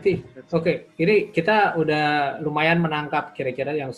Oke, 0.00 0.50
okay. 0.50 0.76
ini 1.02 1.34
kita 1.34 1.78
udah 1.78 2.38
lumayan 2.40 2.80
menangkap 2.80 3.36
kira-kira 3.36 3.74
yang 3.74 3.92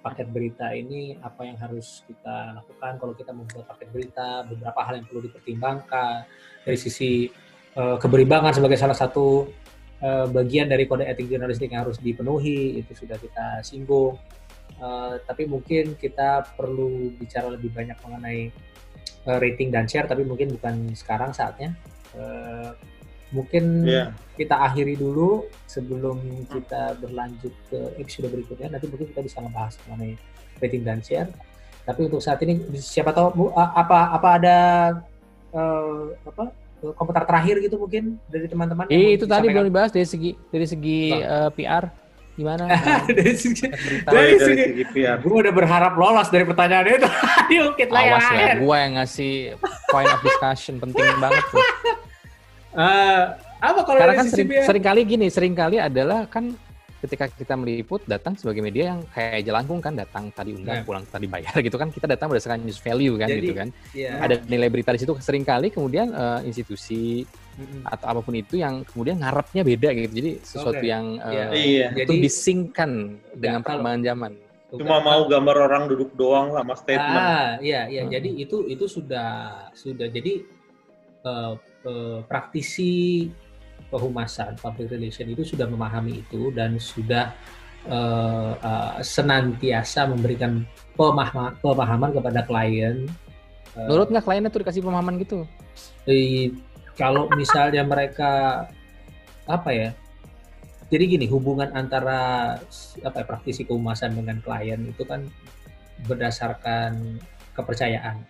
paket 0.00 0.28
berita 0.30 0.70
ini 0.72 1.16
apa 1.20 1.44
yang 1.46 1.58
harus 1.58 2.02
kita 2.04 2.56
lakukan 2.60 2.92
kalau 3.00 3.14
kita 3.14 3.32
membuat 3.32 3.68
paket 3.74 3.88
berita, 3.94 4.44
beberapa 4.46 4.80
hal 4.84 5.00
yang 5.00 5.06
perlu 5.06 5.22
dipertimbangkan 5.28 6.28
dari 6.64 6.78
sisi 6.78 7.28
uh, 7.76 7.96
keberimbangan 8.00 8.56
sebagai 8.56 8.78
salah 8.78 8.96
satu 8.96 9.50
uh, 10.00 10.26
bagian 10.30 10.70
dari 10.70 10.88
kode 10.88 11.04
etik 11.04 11.28
jurnalistik 11.28 11.70
yang 11.70 11.84
harus 11.84 11.98
dipenuhi 12.00 12.80
itu 12.80 12.92
sudah 12.94 13.18
kita 13.18 13.60
singgung. 13.64 14.16
Uh, 14.80 15.22
tapi 15.22 15.46
mungkin 15.46 15.94
kita 15.94 16.56
perlu 16.58 17.14
bicara 17.14 17.52
lebih 17.54 17.70
banyak 17.70 17.94
mengenai 18.02 18.50
uh, 19.28 19.38
rating 19.38 19.70
dan 19.70 19.86
share, 19.86 20.08
tapi 20.08 20.26
mungkin 20.26 20.50
bukan 20.54 20.96
sekarang 20.96 21.30
saatnya. 21.30 21.76
Uh, 22.14 22.74
Mungkin 23.34 23.82
yeah. 23.82 24.14
kita 24.38 24.54
akhiri 24.54 24.94
dulu 24.94 25.50
sebelum 25.66 26.22
kita 26.46 26.94
berlanjut 27.02 27.50
ke 27.66 27.78
episode 27.98 28.30
berikutnya. 28.30 28.70
Nanti 28.70 28.86
mungkin 28.86 29.10
kita 29.10 29.26
bisa 29.26 29.42
ngebahas 29.42 29.74
mengenai 29.90 30.14
rating 30.62 30.86
dan 30.86 31.02
share. 31.02 31.30
Tapi 31.84 32.00
untuk 32.08 32.22
saat 32.22 32.40
ini 32.46 32.62
siapa 32.78 33.10
tahu 33.12 33.28
Bu, 33.34 33.44
apa 33.52 34.14
apa 34.14 34.28
ada 34.38 34.58
uh, 35.52 36.14
apa 36.24 36.54
komentar 36.92 37.24
terakhir 37.24 37.60
gitu 37.64 37.76
mungkin 37.76 38.20
dari 38.28 38.46
teman-teman? 38.48 38.86
Eh, 38.92 39.16
itu 39.16 39.24
tadi 39.24 39.48
belum 39.48 39.68
dibahas 39.68 39.90
dari 39.92 40.04
segi 40.04 40.30
dari 40.48 40.66
segi 40.68 41.12
uh, 41.12 41.48
eh, 41.48 41.50
PR 41.56 41.84
gimana? 42.34 42.66
dari 43.08 43.34
segi 43.36 43.68
dari, 43.68 43.96
dari 44.04 44.36
segi 44.36 44.84
PR. 44.92 45.18
Gue 45.24 45.44
udah 45.44 45.54
berharap 45.54 45.92
lolos 45.96 46.28
dari 46.28 46.44
pertanyaan 46.44 46.84
itu. 46.88 47.08
Diungkit 47.50 47.88
lah 47.88 48.02
Awas 48.04 48.26
ya, 48.32 48.52
gue 48.60 48.76
yang 48.76 48.92
ngasih 49.00 49.32
point 49.88 50.10
of 50.10 50.20
discussion 50.20 50.80
penting 50.82 51.04
banget 51.20 51.44
tuh. 51.48 51.64
Uh, 52.74 53.38
apa 53.62 53.80
kalau 53.86 53.98
Karena 54.02 54.18
kan 54.18 54.26
sering, 54.28 54.50
sering 54.66 54.84
kali 54.84 55.00
gini, 55.06 55.26
sering 55.30 55.54
kali 55.54 55.78
adalah 55.78 56.26
kan 56.26 56.52
ketika 57.04 57.28
kita 57.28 57.54
meliput 57.60 58.00
datang 58.08 58.32
sebagai 58.32 58.64
media 58.64 58.96
yang 58.96 59.00
kayak 59.12 59.44
jelangkung 59.44 59.76
kan 59.84 59.92
datang 59.92 60.32
tadi 60.32 60.56
undang 60.56 60.80
yeah. 60.80 60.86
pulang 60.88 61.04
tadi 61.04 61.28
bayar 61.28 61.52
gitu 61.66 61.76
kan 61.76 61.92
kita 61.92 62.08
datang 62.08 62.32
berdasarkan 62.32 62.64
news 62.64 62.80
value 62.80 63.20
kan 63.20 63.28
Jadi, 63.28 63.40
gitu 63.44 63.52
kan 63.52 63.68
yeah. 63.92 64.24
ada 64.24 64.40
nilai 64.48 64.72
berita 64.72 64.96
di 64.96 65.04
situ 65.04 65.12
sering 65.20 65.44
kali 65.44 65.68
kemudian 65.68 66.16
uh, 66.16 66.40
institusi 66.40 67.28
mm-hmm. 67.60 67.92
atau 67.92 68.06
apa 68.08 68.20
pun 68.24 68.32
itu 68.32 68.56
yang 68.56 68.88
kemudian 68.88 69.20
ngarepnya 69.20 69.62
beda 69.68 69.88
gitu 69.92 70.12
jadi 70.16 70.30
sesuatu 70.40 70.80
okay. 70.80 70.88
yang 70.88 71.04
uh, 71.20 71.28
yeah. 71.28 71.48
yeah. 71.52 71.90
itu 71.92 72.12
Jadi, 72.16 72.24
disingkan 72.24 72.90
dengan 73.36 73.60
ya, 73.60 73.64
perkembangan 73.68 74.02
zaman 74.08 74.32
cuma 74.74 74.96
mau 75.04 75.22
gambar 75.28 75.56
orang 75.70 75.82
duduk 75.86 76.10
doang 76.16 76.56
sama 76.56 76.74
statement 76.74 77.20
ah 77.20 77.48
iya 77.60 77.86
iya 77.86 78.02
hmm. 78.08 78.10
jadi 78.10 78.30
itu 78.42 78.56
itu 78.66 78.84
sudah 78.90 79.30
sudah 79.76 80.08
jadi 80.10 80.42
uh, 81.22 81.54
uh, 81.84 82.20
praktisi 82.26 83.28
kehumasan 83.88 84.58
public 84.58 84.90
relation 84.90 85.30
itu 85.30 85.46
sudah 85.46 85.70
memahami 85.70 86.24
itu 86.26 86.50
dan 86.50 86.76
sudah 86.80 87.30
uh, 87.86 88.58
uh, 88.58 88.94
senantiasa 89.00 90.08
memberikan 90.10 90.66
pemahaman, 90.98 91.54
pemahaman 91.60 92.10
kepada 92.10 92.40
klien. 92.42 93.06
Menurut 93.74 94.10
nggak 94.10 94.24
kliennya 94.26 94.50
tuh 94.50 94.62
dikasih 94.62 94.82
pemahaman 94.86 95.18
gitu? 95.18 95.46
Eh, 96.06 96.54
kalau 96.94 97.26
misalnya 97.34 97.82
mereka 97.82 98.64
apa 99.50 99.70
ya? 99.74 99.90
Jadi 100.92 101.18
gini, 101.18 101.26
hubungan 101.26 101.74
antara 101.74 102.54
apa 103.02 103.16
ya, 103.18 103.26
praktisi 103.26 103.66
kehumasan 103.66 104.14
dengan 104.14 104.38
klien 104.38 104.78
itu 104.86 105.02
kan 105.02 105.26
berdasarkan 106.06 107.18
kepercayaan 107.56 108.22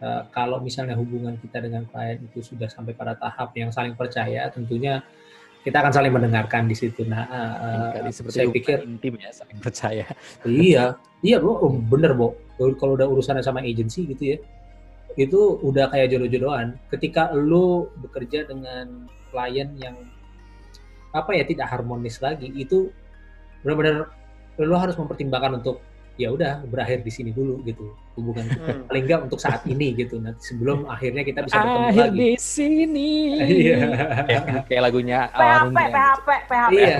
uh, 0.00 0.22
kalau 0.32 0.58
misalnya 0.60 0.96
hubungan 0.96 1.36
kita 1.38 1.62
dengan 1.62 1.86
klien 1.88 2.18
itu 2.20 2.40
sudah 2.42 2.66
sampai 2.66 2.96
pada 2.96 3.16
tahap 3.16 3.52
yang 3.56 3.70
saling 3.70 3.94
percaya, 3.94 4.48
tentunya 4.52 5.04
kita 5.60 5.76
akan 5.84 5.92
saling 5.92 6.12
mendengarkan 6.12 6.64
di 6.64 6.76
situ. 6.76 7.04
Nah, 7.04 7.28
uh, 7.28 8.08
seperti 8.08 8.36
saya 8.40 8.48
pikir 8.48 8.76
intim 8.88 9.20
ya 9.20 9.30
saling 9.30 9.60
percaya. 9.60 10.06
Iya, 10.48 10.96
iya 11.26 11.36
bro, 11.36 11.52
oh, 11.60 11.72
bener 11.76 12.16
bro. 12.16 12.32
Kalau 12.56 12.96
udah 12.96 13.08
urusannya 13.08 13.44
sama 13.44 13.60
agensi 13.60 14.08
gitu 14.08 14.36
ya, 14.36 14.38
itu 15.20 15.60
udah 15.60 15.92
kayak 15.92 16.16
jodoh-jodohan. 16.16 16.80
Ketika 16.88 17.32
lo 17.36 17.92
bekerja 18.00 18.48
dengan 18.48 19.08
klien 19.28 19.68
yang 19.76 19.96
apa 21.12 21.34
ya 21.36 21.44
tidak 21.44 21.68
harmonis 21.68 22.22
lagi, 22.24 22.48
itu 22.56 22.88
benar-benar 23.60 24.08
lo 24.60 24.76
harus 24.76 24.96
mempertimbangkan 24.96 25.60
untuk 25.60 25.80
ya 26.20 26.28
udah 26.36 26.52
berakhir 26.68 27.00
di 27.00 27.08
sini 27.08 27.30
dulu 27.32 27.64
gitu. 27.64 27.96
Hubungan 28.20 28.44
kita 28.52 28.72
hmm. 28.76 28.86
paling 28.92 29.04
enggak 29.08 29.20
untuk 29.24 29.40
saat 29.40 29.64
ini 29.64 29.96
gitu. 29.96 30.20
Nanti 30.20 30.52
sebelum 30.52 30.84
akhirnya 30.94 31.24
kita 31.24 31.40
bisa 31.48 31.56
bertemu 31.56 31.88
Akhir 31.88 32.04
lagi. 32.12 32.18
di 32.20 32.30
sini. 32.36 33.12
Iya. 33.40 33.78
Kayak 34.68 34.82
lagunya 34.92 35.18
PHP 35.32 35.78
PHP 35.78 36.28
PHP 36.44 36.72
iya. 36.76 36.98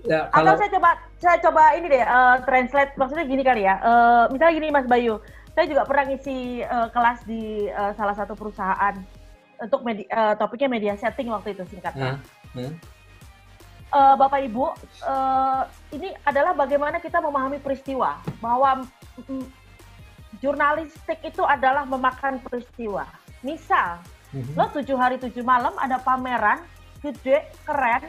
Ya, 0.00 0.32
kalau... 0.32 0.56
atau 0.56 0.64
saya 0.64 0.70
coba 0.72 0.90
saya 1.20 1.36
coba 1.44 1.62
ini 1.76 1.86
deh 1.88 2.04
uh, 2.04 2.36
translate. 2.44 2.92
Maksudnya 3.00 3.24
gini 3.24 3.42
kali 3.44 3.62
ya. 3.64 3.74
Uh, 3.80 4.24
misalnya 4.28 4.54
gini 4.60 4.68
Mas 4.68 4.88
Bayu. 4.88 5.16
Saya 5.56 5.66
juga 5.66 5.82
pernah 5.88 6.04
ngisi 6.08 6.62
uh, 6.62 6.88
kelas 6.92 7.18
di 7.26 7.68
uh, 7.68 7.92
salah 7.98 8.14
satu 8.14 8.38
perusahaan 8.38 8.94
untuk 9.60 9.84
media, 9.84 10.06
uh, 10.14 10.34
topiknya 10.38 10.68
media 10.72 10.94
setting 10.96 11.28
waktu 11.28 11.52
itu 11.56 11.64
singkatnya. 11.68 12.20
Hmm. 12.54 12.68
Hmm 12.68 12.99
uh, 13.90 14.14
Bapak 14.16 14.40
Ibu, 14.46 14.64
uh, 15.04 15.62
ini 15.94 16.14
adalah 16.24 16.54
bagaimana 16.54 17.02
kita 17.02 17.18
memahami 17.18 17.58
peristiwa 17.58 18.18
bahwa 18.38 18.86
mm, 19.18 19.46
jurnalistik 20.38 21.20
itu 21.26 21.42
adalah 21.44 21.84
memakan 21.84 22.38
peristiwa. 22.40 23.06
Misal, 23.42 24.00
mm-hmm. 24.34 24.54
lo 24.56 24.66
tujuh 24.72 24.96
hari 24.96 25.16
tujuh 25.18 25.42
malam 25.42 25.74
ada 25.78 25.98
pameran 26.00 26.62
gede, 27.00 27.50
keren, 27.66 28.06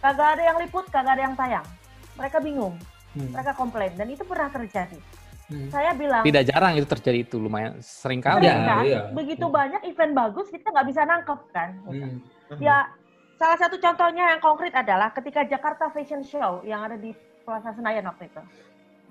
kagak 0.00 0.38
ada 0.38 0.42
yang 0.54 0.56
liput, 0.58 0.86
kagak 0.88 1.18
ada 1.18 1.22
yang 1.28 1.36
tayang. 1.36 1.66
Mereka 2.18 2.42
bingung, 2.42 2.76
mm. 3.16 3.30
mereka 3.32 3.52
komplain 3.56 3.94
dan 3.96 4.08
itu 4.10 4.26
pernah 4.26 4.50
terjadi. 4.50 4.98
Hmm. 5.50 5.66
Saya 5.66 5.90
bilang 5.98 6.22
tidak 6.22 6.46
jarang 6.46 6.78
itu 6.78 6.86
terjadi 6.86 7.18
itu 7.26 7.36
lumayan 7.42 7.74
sering 7.82 8.22
kali. 8.22 8.46
Sering, 8.46 8.62
kan? 8.62 8.86
ya, 8.86 9.00
Begitu 9.10 9.46
hmm. 9.50 9.56
banyak 9.58 9.82
event 9.90 10.12
bagus 10.14 10.46
kita 10.46 10.70
nggak 10.70 10.86
bisa 10.86 11.02
nangkep 11.02 11.40
kan. 11.50 11.70
Hmm. 11.90 12.22
Ya 12.62 12.86
Salah 13.40 13.56
satu 13.56 13.80
contohnya 13.80 14.36
yang 14.36 14.40
konkret 14.44 14.76
adalah 14.76 15.16
ketika 15.16 15.48
Jakarta 15.48 15.88
Fashion 15.88 16.20
Show 16.20 16.60
yang 16.60 16.84
ada 16.84 17.00
di 17.00 17.16
Plaza 17.48 17.72
Senayan 17.72 18.04
waktu 18.04 18.28
itu. 18.28 18.42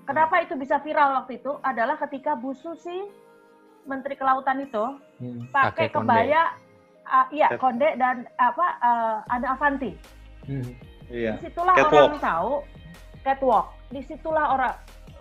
Kenapa 0.06 0.38
itu 0.38 0.54
bisa 0.54 0.78
viral 0.78 1.18
waktu 1.18 1.42
itu? 1.42 1.58
Adalah 1.66 1.98
ketika 1.98 2.38
Bu 2.38 2.54
Susi, 2.54 3.10
Menteri 3.90 4.14
Kelautan 4.14 4.62
itu, 4.62 5.02
hmm, 5.18 5.50
pakai 5.50 5.90
kebaya, 5.90 6.54
uh, 7.10 7.26
iya 7.34 7.58
konde 7.58 7.90
dan 7.98 8.22
apa 8.38 8.66
uh, 8.78 9.16
ada 9.34 9.58
Avanti. 9.58 9.98
Hmm, 10.46 10.78
iya. 11.10 11.34
Di 11.34 11.50
situlah 11.50 11.74
catwalk. 11.74 11.98
orang 11.98 12.22
tahu 12.22 12.52
catwalk. 13.26 13.66
Di 13.90 14.00
situlah 14.06 14.46
orang 14.54 14.74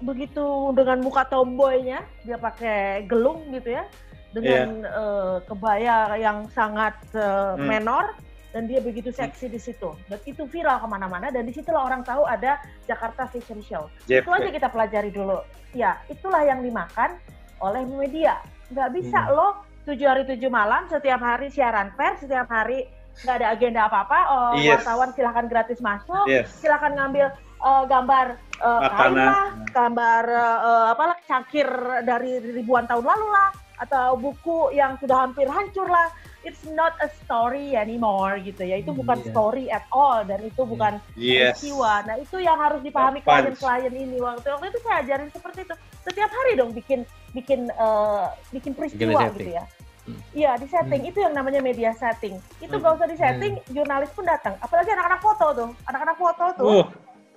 begitu 0.05 0.69
dengan 0.77 1.01
muka 1.01 1.25
tomboynya 1.25 2.05
dia 2.21 2.37
pakai 2.37 3.09
gelung 3.09 3.41
gitu 3.57 3.73
ya, 3.73 3.89
dengan 4.37 4.85
yeah. 4.85 5.01
uh, 5.01 5.35
kebaya 5.49 6.13
yang 6.21 6.45
sangat 6.53 6.93
uh, 7.17 7.57
hmm. 7.57 7.65
menor 7.65 8.13
dan 8.49 8.65
dia 8.65 8.81
begitu 8.81 9.13
seksi 9.13 9.49
di 9.49 9.59
situ. 9.61 9.93
Dan 10.09 10.17
itu 10.25 10.45
viral 10.49 10.81
ke 10.81 10.87
mana-mana 10.89 11.29
dan 11.29 11.45
di 11.45 11.53
situlah 11.53 11.85
orang 11.85 12.01
tahu 12.01 12.25
ada 12.25 12.57
Jakarta 12.89 13.29
Fashion 13.29 13.61
Show. 13.61 13.89
Jeff, 14.09 14.25
itu 14.25 14.29
aja 14.29 14.49
kita 14.49 14.67
pelajari 14.73 15.11
dulu. 15.13 15.41
Ya 15.77 16.01
itulah 16.09 16.41
yang 16.41 16.65
dimakan 16.65 17.17
oleh 17.61 17.85
media. 17.85 18.41
Nggak 18.73 18.89
bisa 18.97 19.19
hmm. 19.29 19.33
loh 19.33 19.51
tujuh 19.85 20.05
hari 20.05 20.23
tujuh 20.25 20.49
malam 20.49 20.85
setiap 20.89 21.21
hari 21.21 21.49
siaran 21.49 21.89
pers 21.97 22.21
setiap 22.21 22.45
hari 22.49 22.85
nggak 23.25 23.35
ada 23.41 23.47
agenda 23.53 23.81
apa-apa. 23.85 24.19
Oh, 24.29 24.53
yes. 24.57 24.81
wartawan 24.81 25.09
silahkan 25.13 25.45
gratis 25.45 25.79
masuk 25.81 26.25
yes. 26.25 26.49
silahkan 26.57 26.93
ngambil 26.97 27.29
uh, 27.61 27.83
gambar 27.85 28.39
uh, 28.63 28.81
kain 28.89 29.13
lah 29.15 29.53
gambar 29.69 30.23
uh, 30.29 30.85
apa 30.95 31.19
cangkir 31.27 31.67
dari 32.07 32.39
ribuan 32.41 32.87
tahun 32.87 33.05
lalu 33.05 33.27
lah 33.29 33.49
atau 33.79 34.19
buku 34.19 34.75
yang 34.75 34.99
sudah 34.99 35.27
hampir 35.27 35.47
hancur 35.47 35.87
lah 35.87 36.11
it's 36.43 36.63
not 36.71 36.95
a 37.03 37.09
story 37.23 37.75
anymore 37.75 38.39
gitu 38.39 38.63
ya 38.63 38.79
itu 38.79 38.91
bukan 38.95 39.19
yeah. 39.19 39.29
story 39.31 39.65
at 39.67 39.85
all 39.91 40.23
dan 40.23 40.39
itu 40.43 40.61
bukan 40.63 41.03
yes. 41.19 41.59
peristiwa 41.59 42.03
nah 42.07 42.15
itu 42.15 42.37
yang 42.39 42.55
harus 42.55 42.79
dipahami 42.79 43.19
klien-klien 43.23 43.93
ini 43.93 44.17
waktu 44.23 44.47
waktu 44.47 44.67
itu 44.71 44.79
saya 44.83 45.03
ajarin 45.03 45.29
seperti 45.31 45.67
itu 45.67 45.75
setiap 46.07 46.31
hari 46.31 46.51
dong 46.55 46.71
bikin 46.71 47.03
bikin 47.35 47.67
uh, 47.75 48.31
bikin 48.55 48.71
peristiwa 48.73 49.29
gitu 49.35 49.51
ya 49.53 49.65
hmm. 50.07 50.21
Iya 50.33 50.57
di 50.57 50.65
setting 50.65 51.05
hmm. 51.05 51.09
itu 51.13 51.19
yang 51.21 51.33
namanya 51.37 51.61
media 51.61 51.91
setting 51.93 52.41
itu 52.63 52.73
hmm. 52.73 52.81
gak 52.81 52.97
usah 52.97 53.07
di 53.07 53.17
setting 53.19 53.53
hmm. 53.61 53.69
jurnalis 53.75 54.09
pun 54.15 54.25
datang 54.25 54.57
apalagi 54.63 54.89
anak-anak 54.95 55.21
foto 55.21 55.45
tuh 55.53 55.69
anak-anak 55.85 56.17
foto 56.17 56.45
tuh 56.57 56.67
uh. 56.81 56.85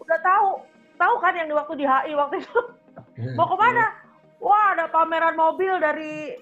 udah 0.00 0.18
tahu 0.24 0.48
tahu 0.96 1.14
kan 1.20 1.32
yang 1.36 1.48
di 1.50 1.54
waktu 1.54 1.74
di 1.76 1.84
HI 1.84 2.12
waktu 2.16 2.36
itu 2.40 2.58
hmm. 3.18 3.34
mau 3.36 3.50
ke 3.50 3.56
mana 3.58 3.84
wah 4.40 4.72
ada 4.72 4.86
pameran 4.88 5.36
mobil 5.36 5.76
dari 5.82 6.32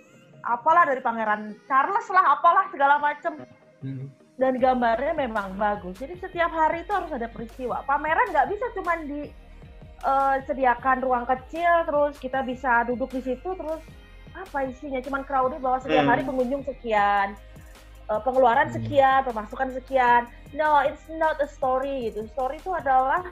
apalah 0.45 0.89
dari 0.89 1.01
Pangeran 1.05 1.57
Charles 1.69 2.07
lah, 2.13 2.39
apalah 2.39 2.69
segala 2.73 2.97
macem. 3.01 3.45
Hmm. 3.81 4.09
Dan 4.41 4.57
gambarnya 4.57 5.13
memang 5.13 5.57
bagus. 5.61 6.01
Jadi 6.01 6.17
setiap 6.17 6.49
hari 6.49 6.81
itu 6.85 6.93
harus 6.97 7.13
ada 7.13 7.29
peristiwa. 7.29 7.85
Pameran 7.85 8.33
nggak 8.33 8.49
bisa 8.49 8.67
cuma 8.73 8.97
di 9.05 9.29
uh, 10.05 10.41
sediakan 10.49 11.05
ruang 11.05 11.25
kecil, 11.29 11.85
terus 11.85 12.17
kita 12.17 12.41
bisa 12.45 12.89
duduk 12.89 13.13
di 13.13 13.21
situ, 13.21 13.49
terus 13.53 13.81
apa 14.33 14.65
isinya? 14.65 15.01
Cuman 15.05 15.29
crowded 15.29 15.61
bahwa 15.61 15.79
setiap 15.85 16.09
hmm. 16.09 16.13
hari 16.13 16.23
pengunjung 16.25 16.63
sekian, 16.65 17.37
uh, 18.09 18.21
pengeluaran 18.25 18.73
hmm. 18.73 18.77
sekian, 18.81 19.21
pemasukan 19.29 19.71
sekian. 19.77 20.25
no 20.51 20.83
it's 20.83 21.07
not 21.15 21.39
a 21.39 21.47
story 21.47 22.11
gitu 22.11 22.27
story 22.35 22.59
itu 22.59 22.71
adalah 22.75 23.23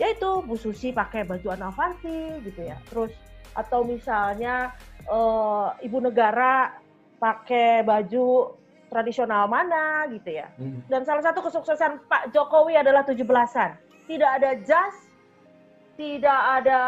yaitu 0.00 0.44
Bu 0.44 0.56
Susi 0.56 0.92
pakai 0.92 1.24
baju 1.24 1.52
Anavanti 1.52 2.40
gitu 2.44 2.60
ya 2.64 2.76
terus 2.88 3.12
atau 3.52 3.84
misalnya 3.84 4.72
uh, 5.08 5.74
ibu 5.82 5.98
negara 5.98 6.76
pakai 7.22 7.86
baju 7.86 8.58
tradisional 8.92 9.48
mana 9.48 10.04
gitu 10.12 10.36
ya 10.36 10.52
hmm. 10.60 10.84
dan 10.92 11.06
salah 11.08 11.24
satu 11.24 11.40
kesuksesan 11.40 12.04
Pak 12.10 12.34
Jokowi 12.36 12.76
adalah 12.76 13.06
17-an 13.08 13.78
tidak 14.04 14.30
ada 14.36 14.50
jas 14.66 14.94
tidak 15.96 16.40
ada 16.60 16.80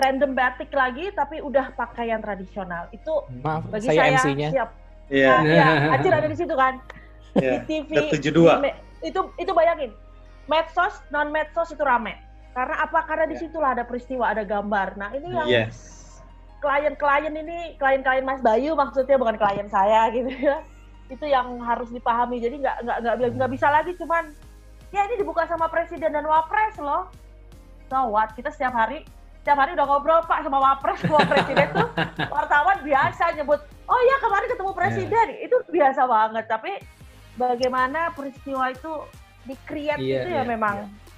random 0.00 0.32
batik 0.32 0.70
lagi 0.70 1.10
tapi 1.12 1.42
udah 1.42 1.74
pakaian 1.74 2.22
tradisional 2.22 2.86
itu 2.94 3.12
Maaf, 3.42 3.66
bagi 3.68 3.90
saya, 3.90 3.98
saya 3.98 4.10
MC-nya. 4.22 4.48
siap 4.54 4.70
yeah. 5.10 5.38
nah, 5.42 5.52
ya 5.52 5.66
Acil 5.98 6.12
ada 6.14 6.28
di 6.30 6.38
situ 6.38 6.54
kan 6.54 6.74
yeah. 7.36 7.60
di 7.66 7.84
TV 7.84 7.90
72 8.16 8.30
di, 8.64 8.70
itu 9.10 9.20
itu 9.36 9.52
bayangin 9.52 9.90
medsos 10.46 11.02
non 11.12 11.28
medsos 11.34 11.74
itu 11.74 11.82
rame 11.82 12.16
karena 12.54 12.86
apa 12.86 13.04
karena 13.04 13.24
yeah. 13.28 13.32
di 13.34 13.36
situlah 13.36 13.70
ada 13.76 13.84
peristiwa 13.84 14.30
ada 14.30 14.46
gambar 14.46 14.96
nah 14.96 15.10
ini 15.12 15.28
yang 15.28 15.48
yes. 15.50 15.99
Klien-klien 16.60 17.34
ini 17.34 17.74
klien-klien 17.80 18.22
Mas 18.22 18.44
Bayu 18.44 18.76
maksudnya 18.76 19.16
bukan 19.16 19.40
klien 19.40 19.66
saya 19.72 20.12
gitu 20.12 20.28
ya. 20.28 20.60
Itu 21.08 21.26
yang 21.26 21.58
harus 21.64 21.90
dipahami. 21.90 22.38
Jadi 22.38 22.60
nggak 22.62 22.76
nggak 22.86 22.98
nggak 23.02 23.30
nggak 23.40 23.50
bisa 23.50 23.66
lagi 23.72 23.92
cuman 23.98 24.30
ya 24.94 25.00
ini 25.08 25.18
dibuka 25.18 25.48
sama 25.48 25.66
presiden 25.66 26.12
dan 26.14 26.24
wapres 26.28 26.76
loh. 26.78 27.08
So 27.90 28.12
what? 28.12 28.36
Kita 28.36 28.52
setiap 28.52 28.76
hari 28.76 29.02
setiap 29.40 29.56
hari 29.56 29.72
udah 29.72 29.88
ngobrol 29.88 30.20
pak 30.28 30.44
sama 30.44 30.60
wapres 30.60 31.00
sama 31.02 31.24
presiden 31.26 31.68
tuh. 31.72 31.88
Wartawan 32.36 32.78
biasa 32.84 33.34
nyebut 33.34 33.60
oh 33.88 34.00
iya 34.06 34.16
kemarin 34.22 34.48
ketemu 34.52 34.72
presiden. 34.76 35.26
Yeah. 35.34 35.46
itu 35.48 35.56
biasa 35.72 36.00
banget. 36.06 36.44
Tapi 36.46 36.72
bagaimana 37.40 38.12
peristiwa 38.12 38.70
itu 38.70 38.92
di 39.48 39.56
create 39.64 39.98
yeah, 39.98 40.22
itu 40.22 40.28
ya 40.30 40.36
yeah, 40.40 40.44
memang. 40.46 40.76
yeah. 40.84 41.08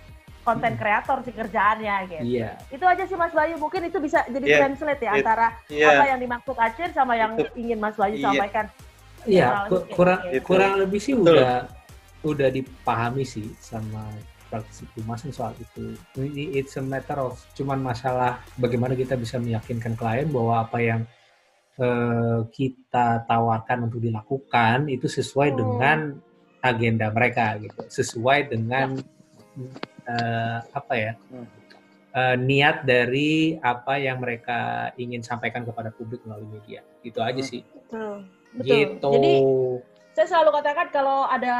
Konten 0.43 0.75
kreator 0.75 1.23
sih 1.23 1.35
kerjaannya 1.35 1.97
gitu. 2.11 2.23
Yeah. 2.27 2.55
Itu 2.69 2.85
aja 2.85 3.07
sih 3.07 3.15
Mas 3.15 3.31
Bayu 3.31 3.57
mungkin 3.57 3.87
itu 3.87 3.99
bisa 4.03 4.27
jadi 4.27 4.47
yeah. 4.47 4.61
translate 4.67 5.03
ya 5.03 5.11
It, 5.15 5.19
antara 5.23 5.47
yeah. 5.71 5.91
apa 5.95 6.05
yang 6.11 6.21
dimaksud 6.21 6.57
Acir 6.59 6.91
sama 6.91 7.15
yang 7.15 7.39
itu. 7.39 7.49
ingin 7.59 7.79
Mas 7.79 7.95
Bayu 7.95 8.19
yeah. 8.19 8.27
sampaikan. 8.27 8.67
Iya, 9.23 9.71
kurang 9.95 10.21
gitu. 10.35 10.43
kurang 10.43 10.73
lebih 10.83 10.99
sih 10.99 11.15
udah 11.15 11.71
udah 12.27 12.49
dipahami 12.51 13.23
sih 13.23 13.55
sama 13.63 14.11
praktisi 14.51 14.83
humas 14.99 15.23
soal 15.31 15.55
itu. 15.57 15.95
It's 16.35 16.75
a 16.75 16.83
matter 16.83 17.23
of 17.23 17.39
cuman 17.55 17.81
masalah 17.81 18.43
bagaimana 18.59 18.99
kita 18.99 19.15
bisa 19.15 19.39
meyakinkan 19.39 19.95
klien 19.95 20.27
bahwa 20.27 20.67
apa 20.67 20.79
yang 20.83 21.01
uh, 21.79 22.45
kita 22.51 23.25
tawarkan 23.31 23.89
untuk 23.89 24.03
dilakukan 24.03 24.91
itu 24.91 25.07
sesuai 25.07 25.55
oh. 25.55 25.57
dengan 25.57 25.99
agenda 26.63 27.11
mereka 27.15 27.59
gitu, 27.59 27.81
sesuai 27.91 28.51
dengan 28.51 28.99
uh, 30.13 30.59
apa 30.77 30.95
ya 30.95 31.13
uh, 32.13 32.37
niat 32.37 32.85
dari 32.85 33.57
apa 33.61 33.97
yang 33.97 34.21
mereka 34.21 34.93
ingin 35.01 35.25
sampaikan 35.25 35.65
kepada 35.65 35.91
publik 35.93 36.21
melalui 36.29 36.61
media. 36.61 36.85
Itu 37.01 37.25
aja 37.25 37.41
sih. 37.41 37.65
Betul. 37.65 38.29
Betul. 38.53 38.69
Gitu. 38.69 39.11
Jadi 39.17 39.35
saya 40.13 40.27
selalu 40.29 40.61
katakan 40.61 40.87
kalau 40.93 41.25
ada 41.25 41.57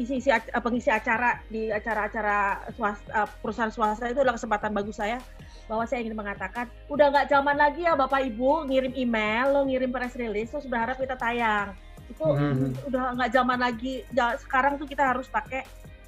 isi-isi 0.00 0.32
pengisi 0.64 0.88
acara 0.88 1.44
di 1.52 1.68
acara-acara 1.68 2.64
swasta, 2.72 3.04
eh, 3.12 3.28
perusahaan 3.44 3.68
swasta 3.68 4.08
itu 4.08 4.24
adalah 4.24 4.40
kesempatan 4.40 4.72
bagus 4.72 4.96
saya 4.96 5.20
bahwa 5.68 5.84
saya 5.84 6.00
ingin 6.00 6.16
mengatakan 6.16 6.72
udah 6.88 7.12
nggak 7.12 7.28
zaman 7.28 7.56
lagi 7.60 7.84
ya 7.84 7.92
bapak 7.92 8.32
ibu 8.32 8.64
ngirim 8.64 8.96
email 8.96 9.52
lo 9.52 9.60
ngirim 9.68 9.92
press 9.92 10.16
release 10.16 10.48
terus 10.48 10.64
berharap 10.64 10.96
kita 10.96 11.20
tayang 11.20 11.76
itu 12.08 12.24
hmm. 12.24 12.88
udah 12.88 13.12
nggak 13.12 13.30
zaman 13.30 13.58
lagi 13.60 13.94
sekarang 14.40 14.80
tuh 14.80 14.88
kita 14.88 15.12
harus 15.12 15.28
pakai 15.28 15.62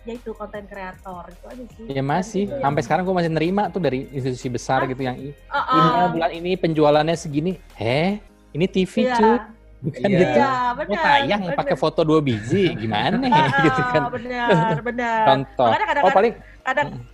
yaitu 0.05 0.37
konten 0.37 0.69
kreator 0.69 1.25
itu 1.33 1.45
aja 1.49 1.65
sih. 1.73 1.85
Ya 1.89 2.03
masih, 2.05 2.45
sampai 2.49 2.81
yang... 2.81 2.85
sekarang 2.85 3.03
gue 3.09 3.17
masih 3.17 3.33
nerima 3.33 3.63
tuh 3.73 3.81
dari 3.81 4.09
institusi 4.13 4.49
besar 4.53 4.85
ah, 4.85 4.89
gitu 4.89 5.01
yang 5.01 5.17
uh, 5.49 5.57
uh, 5.57 5.73
ini 5.73 5.91
bulan 6.13 6.31
ini 6.37 6.51
penjualannya 6.61 7.17
segini. 7.17 7.57
Heh, 7.77 8.21
ini 8.53 8.67
TV 8.69 9.09
yeah. 9.09 9.17
cuy 9.17 9.37
bukan 9.85 10.09
iya. 10.09 10.21
gitu. 10.21 10.39
Ya, 10.41 10.53
benar. 10.73 10.89
Oh, 10.89 11.05
tayang 11.05 11.43
pakai 11.53 11.77
foto 11.77 12.01
dua 12.05 12.21
biji, 12.25 12.73
gimana 12.73 13.21
gitu 13.69 13.81
kan. 13.93 14.03
Benar, 14.13 14.77
benar. 14.81 15.23
Contoh. 15.29 15.69
oh 16.05 16.11
paling 16.13 16.33
kadang 16.65 16.89
hmm. 16.97 17.14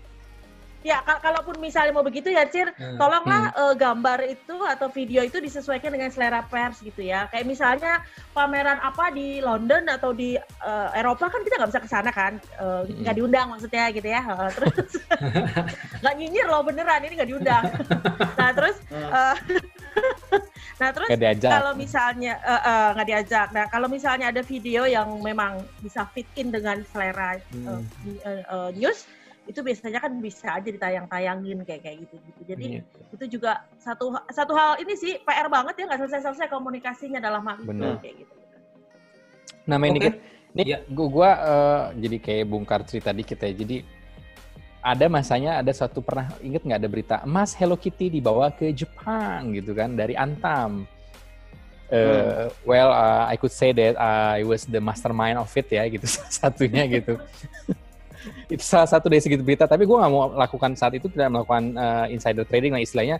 Ya, 0.80 1.04
kalaupun 1.04 1.60
misalnya 1.60 1.92
mau 1.92 2.00
begitu 2.00 2.32
ya, 2.32 2.48
Cir, 2.48 2.72
hmm. 2.72 2.96
tolonglah 2.96 3.52
hmm. 3.52 3.58
Uh, 3.60 3.74
gambar 3.76 4.18
itu 4.24 4.56
atau 4.64 4.88
video 4.88 5.20
itu 5.20 5.36
disesuaikan 5.36 5.92
dengan 5.92 6.08
selera 6.08 6.40
pers 6.48 6.80
gitu 6.80 7.04
ya. 7.04 7.28
Kayak 7.28 7.46
misalnya 7.46 7.92
pameran 8.32 8.80
apa 8.80 9.12
di 9.12 9.44
London 9.44 9.92
atau 9.92 10.16
di 10.16 10.40
uh, 10.64 10.88
Eropa 10.96 11.28
kan 11.28 11.44
kita 11.44 11.60
nggak 11.60 11.70
bisa 11.70 11.84
ke 11.84 11.90
sana 11.90 12.10
kan, 12.10 12.40
eh, 12.40 12.80
nggak 12.88 13.12
uh, 13.12 13.12
hmm. 13.12 13.18
diundang 13.20 13.46
maksudnya 13.52 13.84
gitu 13.92 14.08
ya. 14.08 14.20
Uh, 14.24 14.50
terus 14.56 14.90
nggak 16.00 16.14
nyinyir 16.16 16.46
loh 16.48 16.64
beneran 16.64 17.04
ini 17.04 17.14
nggak 17.18 17.30
diundang. 17.30 17.64
nah 18.40 18.50
terus 18.56 18.76
uh, 18.88 19.36
Nah 20.80 20.96
terus 20.96 21.08
kalau 21.44 21.72
misalnya 21.76 22.40
nggak 22.40 23.04
uh, 23.04 23.04
uh, 23.04 23.08
diajak, 23.08 23.48
nah 23.52 23.68
kalau 23.68 23.84
misalnya 23.84 24.32
ada 24.32 24.40
video 24.40 24.88
yang 24.88 25.20
memang 25.20 25.60
bisa 25.84 26.08
fit 26.16 26.24
in 26.40 26.48
dengan 26.48 26.80
selera 26.88 27.36
hmm. 27.52 27.66
uh, 27.68 27.80
uh, 28.24 28.42
uh, 28.48 28.68
news, 28.72 29.04
itu 29.50 29.60
biasanya 29.66 29.98
kan 29.98 30.12
bisa 30.22 30.46
aja 30.62 30.70
ditayang-tayangin 30.70 31.66
kayak 31.66 31.82
kayak 31.82 31.96
gitu 32.06 32.14
gitu. 32.22 32.40
Jadi 32.54 32.64
hmm. 32.78 33.14
itu 33.18 33.24
juga 33.38 33.66
satu 33.82 34.14
satu 34.30 34.54
hal 34.54 34.78
ini 34.78 34.94
sih 34.94 35.18
PR 35.26 35.50
banget 35.50 35.74
ya 35.82 35.84
nggak 35.90 36.00
selesai-selesai 36.06 36.46
komunikasinya 36.46 37.18
dalam 37.18 37.42
hal 37.42 37.58
itu 37.58 37.88
kayak 37.98 38.14
gitu. 38.22 38.34
Nah 39.66 39.76
main 39.76 39.90
okay. 39.90 39.98
dikit, 39.98 40.14
nih 40.54 40.66
ya. 40.70 40.78
gua, 40.86 41.08
gua 41.10 41.30
uh, 41.42 41.82
jadi 41.98 42.16
kayak 42.22 42.44
bongkar 42.46 42.80
cerita 42.86 43.10
dikit 43.10 43.42
ya. 43.42 43.50
Jadi 43.50 43.76
ada 44.80 45.06
masanya 45.10 45.58
ada 45.58 45.72
satu 45.74 45.98
pernah 46.00 46.30
inget 46.40 46.62
nggak 46.62 46.80
ada 46.80 46.88
berita 46.88 47.16
emas 47.26 47.52
Hello 47.58 47.74
Kitty 47.74 48.08
dibawa 48.08 48.54
ke 48.54 48.70
Jepang 48.70 49.50
gitu 49.58 49.74
kan 49.74 49.98
dari 49.98 50.14
Antam. 50.14 50.86
Uh, 51.90 52.46
hmm. 52.46 52.70
Well, 52.70 52.94
uh, 52.94 53.26
I 53.26 53.34
could 53.34 53.50
say 53.50 53.74
that 53.74 53.98
I 53.98 54.46
was 54.46 54.62
the 54.62 54.78
mastermind 54.78 55.42
of 55.42 55.50
it 55.58 55.66
ya 55.74 55.82
gitu 55.90 56.06
satunya 56.38 56.86
gitu. 56.86 57.18
itu 58.52 58.62
salah 58.64 58.88
satu 58.88 59.06
dari 59.08 59.22
segi 59.22 59.38
berita. 59.40 59.64
Tapi 59.68 59.84
gue 59.84 59.96
nggak 59.96 60.12
mau 60.12 60.32
lakukan 60.34 60.76
saat 60.76 60.96
itu 60.96 61.06
tidak 61.10 61.32
melakukan 61.32 61.74
uh, 61.76 62.06
insider 62.08 62.44
trading 62.44 62.76
lah 62.76 62.82
istilahnya 62.82 63.18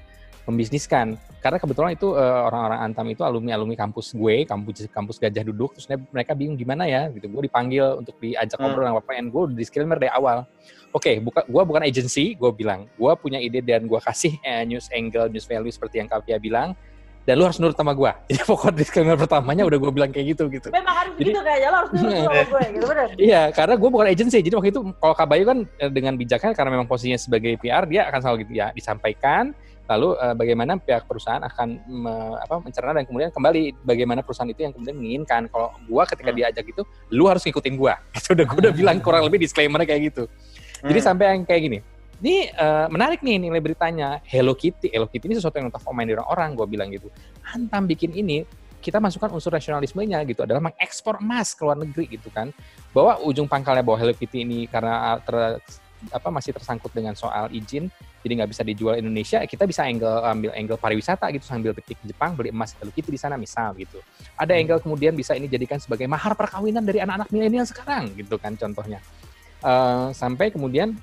membisniskan. 0.49 1.21
Karena 1.41 1.57
kebetulan 1.61 1.97
itu 1.97 2.13
uh, 2.13 2.49
orang-orang 2.49 2.81
Antam 2.91 3.07
itu 3.09 3.23
alumni-alumni 3.25 3.77
kampus 3.77 4.13
gue, 4.13 4.45
kampus 4.45 4.89
kampus 4.91 5.17
Gajah 5.21 5.45
Duduk. 5.47 5.77
Terus 5.79 5.87
mereka 6.11 6.33
bingung 6.37 6.59
gimana 6.59 6.85
ya 6.89 7.09
gitu. 7.13 7.29
Gue 7.29 7.47
dipanggil 7.49 7.97
untuk 8.01 8.17
diajak 8.19 8.57
hmm. 8.57 8.65
ngobrol 8.65 8.85
dengan 8.89 9.05
PN 9.05 9.27
gue 9.31 9.43
disclaimer 9.57 9.97
dari 9.97 10.13
awal 10.13 10.45
oke, 10.91 11.07
okay, 11.07 11.23
buka, 11.23 11.47
gue 11.47 11.63
bukan 11.63 11.83
agency, 11.87 12.35
gue 12.35 12.51
bilang, 12.51 12.87
gue 12.99 13.13
punya 13.19 13.39
ide 13.39 13.63
dan 13.63 13.87
gue 13.87 14.01
kasih 14.03 14.37
eh, 14.43 14.67
news 14.67 14.91
angle, 14.91 15.31
news 15.31 15.47
value 15.47 15.71
seperti 15.71 16.03
yang 16.03 16.11
Kavia 16.11 16.39
bilang, 16.43 16.75
dan 17.29 17.35
lu 17.37 17.45
harus 17.45 17.59
nurut 17.61 17.77
sama 17.77 17.93
gue. 17.93 18.11
Jadi 18.33 18.43
pokok 18.45 18.73
disclaimer 18.73 19.17
pertamanya 19.17 19.63
udah 19.69 19.79
gue 19.79 19.91
bilang 19.93 20.11
kayak 20.11 20.37
gitu 20.37 20.49
gitu. 20.49 20.69
Memang 20.73 20.95
harus 21.05 21.13
jadi, 21.21 21.31
gitu 21.33 21.41
kayaknya, 21.45 21.69
lo 21.69 21.77
harus 21.85 21.91
nurut 21.93 22.13
sama 22.17 22.43
gue 22.53 22.63
gitu, 22.73 22.85
bener? 22.89 23.09
Iya, 23.21 23.43
karena 23.53 23.75
gue 23.77 23.91
bukan 23.93 24.07
agency, 24.09 24.39
jadi 24.41 24.55
waktu 24.57 24.71
itu 24.73 24.81
kalau 24.97 25.15
Kabayu 25.15 25.45
kan 25.45 25.59
eh, 25.79 25.91
dengan 25.93 26.15
bijaknya 26.17 26.53
karena 26.57 26.71
memang 26.73 26.87
posisinya 26.89 27.19
sebagai 27.21 27.53
PR, 27.61 27.85
dia 27.85 28.09
akan 28.09 28.19
selalu 28.25 28.37
gitu 28.47 28.53
ya, 28.57 28.73
disampaikan, 28.73 29.53
lalu 29.91 30.15
uh, 30.23 30.35
bagaimana 30.39 30.79
pihak 30.79 31.03
perusahaan 31.11 31.43
akan 31.43 31.83
me, 31.91 32.15
apa, 32.39 32.63
mencerna 32.63 32.95
dan 32.95 33.05
kemudian 33.11 33.35
kembali 33.35 33.83
bagaimana 33.83 34.23
perusahaan 34.23 34.47
itu 34.47 34.63
yang 34.63 34.71
kemudian 34.71 34.95
menginginkan. 34.95 35.51
Kalau 35.51 35.75
gue 35.75 36.03
ketika 36.15 36.31
hmm. 36.31 36.39
diajak 36.39 36.65
itu, 36.71 36.83
lu 37.11 37.27
harus 37.27 37.43
ngikutin 37.43 37.75
gue. 37.75 37.95
Itu 38.23 38.39
udah 38.39 38.47
gue 38.47 38.59
udah 38.71 38.75
bilang 38.75 39.03
kurang 39.03 39.27
lebih 39.27 39.43
disclaimer 39.43 39.83
kayak 39.83 40.15
gitu. 40.15 40.31
Jadi 40.87 41.01
hmm. 41.03 41.09
sampai 41.11 41.25
yang 41.35 41.43
kayak 41.43 41.63
gini. 41.67 41.79
Ini 42.21 42.53
uh, 42.53 42.87
menarik 42.93 43.25
nih 43.25 43.41
nilai 43.41 43.65
beritanya. 43.65 44.21
Hello 44.29 44.53
Kitty, 44.53 44.93
Hello 44.93 45.09
Kitty 45.09 45.33
ini 45.33 45.41
sesuatu 45.41 45.57
yang 45.57 45.73
top 45.73 45.89
of 45.89 45.97
mind 45.97 46.13
orang-orang, 46.13 46.53
gue 46.53 46.67
bilang 46.69 46.89
gitu. 46.93 47.09
Antam 47.49 47.89
bikin 47.89 48.13
ini, 48.13 48.45
kita 48.85 49.01
masukkan 49.01 49.33
unsur 49.33 49.49
rasionalismenya 49.49 50.21
gitu 50.29 50.45
adalah 50.45 50.61
mengekspor 50.69 51.17
emas 51.17 51.57
ke 51.57 51.65
luar 51.65 51.81
negeri 51.81 52.21
gitu 52.21 52.29
kan. 52.29 52.53
Bahwa 52.93 53.17
ujung 53.25 53.49
pangkalnya 53.49 53.81
bahwa 53.81 53.97
Hello 53.97 54.13
Kitty 54.13 54.45
ini 54.45 54.69
karena 54.69 55.17
ter, 55.25 55.65
apa 56.13 56.29
masih 56.29 56.57
tersangkut 56.57 56.93
dengan 56.97 57.13
soal 57.13 57.53
izin 57.53 57.93
jadi 58.25 58.33
nggak 58.41 58.51
bisa 58.57 58.63
dijual 58.65 58.97
Indonesia 58.97 59.45
kita 59.45 59.69
bisa 59.69 59.85
angle 59.85 60.25
ambil 60.25 60.51
angle 60.57 60.81
pariwisata 60.81 61.29
gitu 61.29 61.45
sambil 61.45 61.77
petik 61.77 62.01
Jepang 62.01 62.33
beli 62.33 62.49
emas 62.49 62.73
Hello 62.81 62.89
Kitty 62.89 63.13
di 63.13 63.21
sana 63.21 63.37
misal 63.37 63.77
gitu 63.77 64.01
ada 64.33 64.57
hmm. 64.57 64.61
angle 64.65 64.81
kemudian 64.81 65.13
bisa 65.13 65.37
ini 65.37 65.45
jadikan 65.45 65.77
sebagai 65.77 66.09
mahar 66.09 66.33
perkawinan 66.33 66.89
dari 66.89 67.05
anak-anak 67.05 67.29
milenial 67.29 67.69
sekarang 67.69 68.17
gitu 68.17 68.41
kan 68.41 68.57
contohnya 68.57 69.05
uh, 69.61 70.09
sampai 70.17 70.49
kemudian 70.49 70.97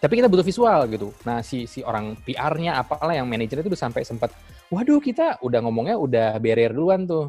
tapi 0.00 0.16
kita 0.16 0.32
butuh 0.32 0.42
visual 0.42 0.80
gitu. 0.88 1.12
Nah 1.28 1.44
si 1.44 1.68
si 1.68 1.84
orang 1.84 2.16
PR-nya 2.24 2.80
apalah 2.80 3.12
yang 3.12 3.28
manajer 3.28 3.60
itu 3.60 3.68
udah 3.68 3.82
sampai 3.84 4.00
sempat, 4.02 4.32
waduh 4.72 4.96
kita 4.96 5.36
udah 5.44 5.60
ngomongnya 5.60 6.00
udah 6.00 6.40
barrier 6.40 6.72
duluan 6.72 7.04
tuh. 7.04 7.28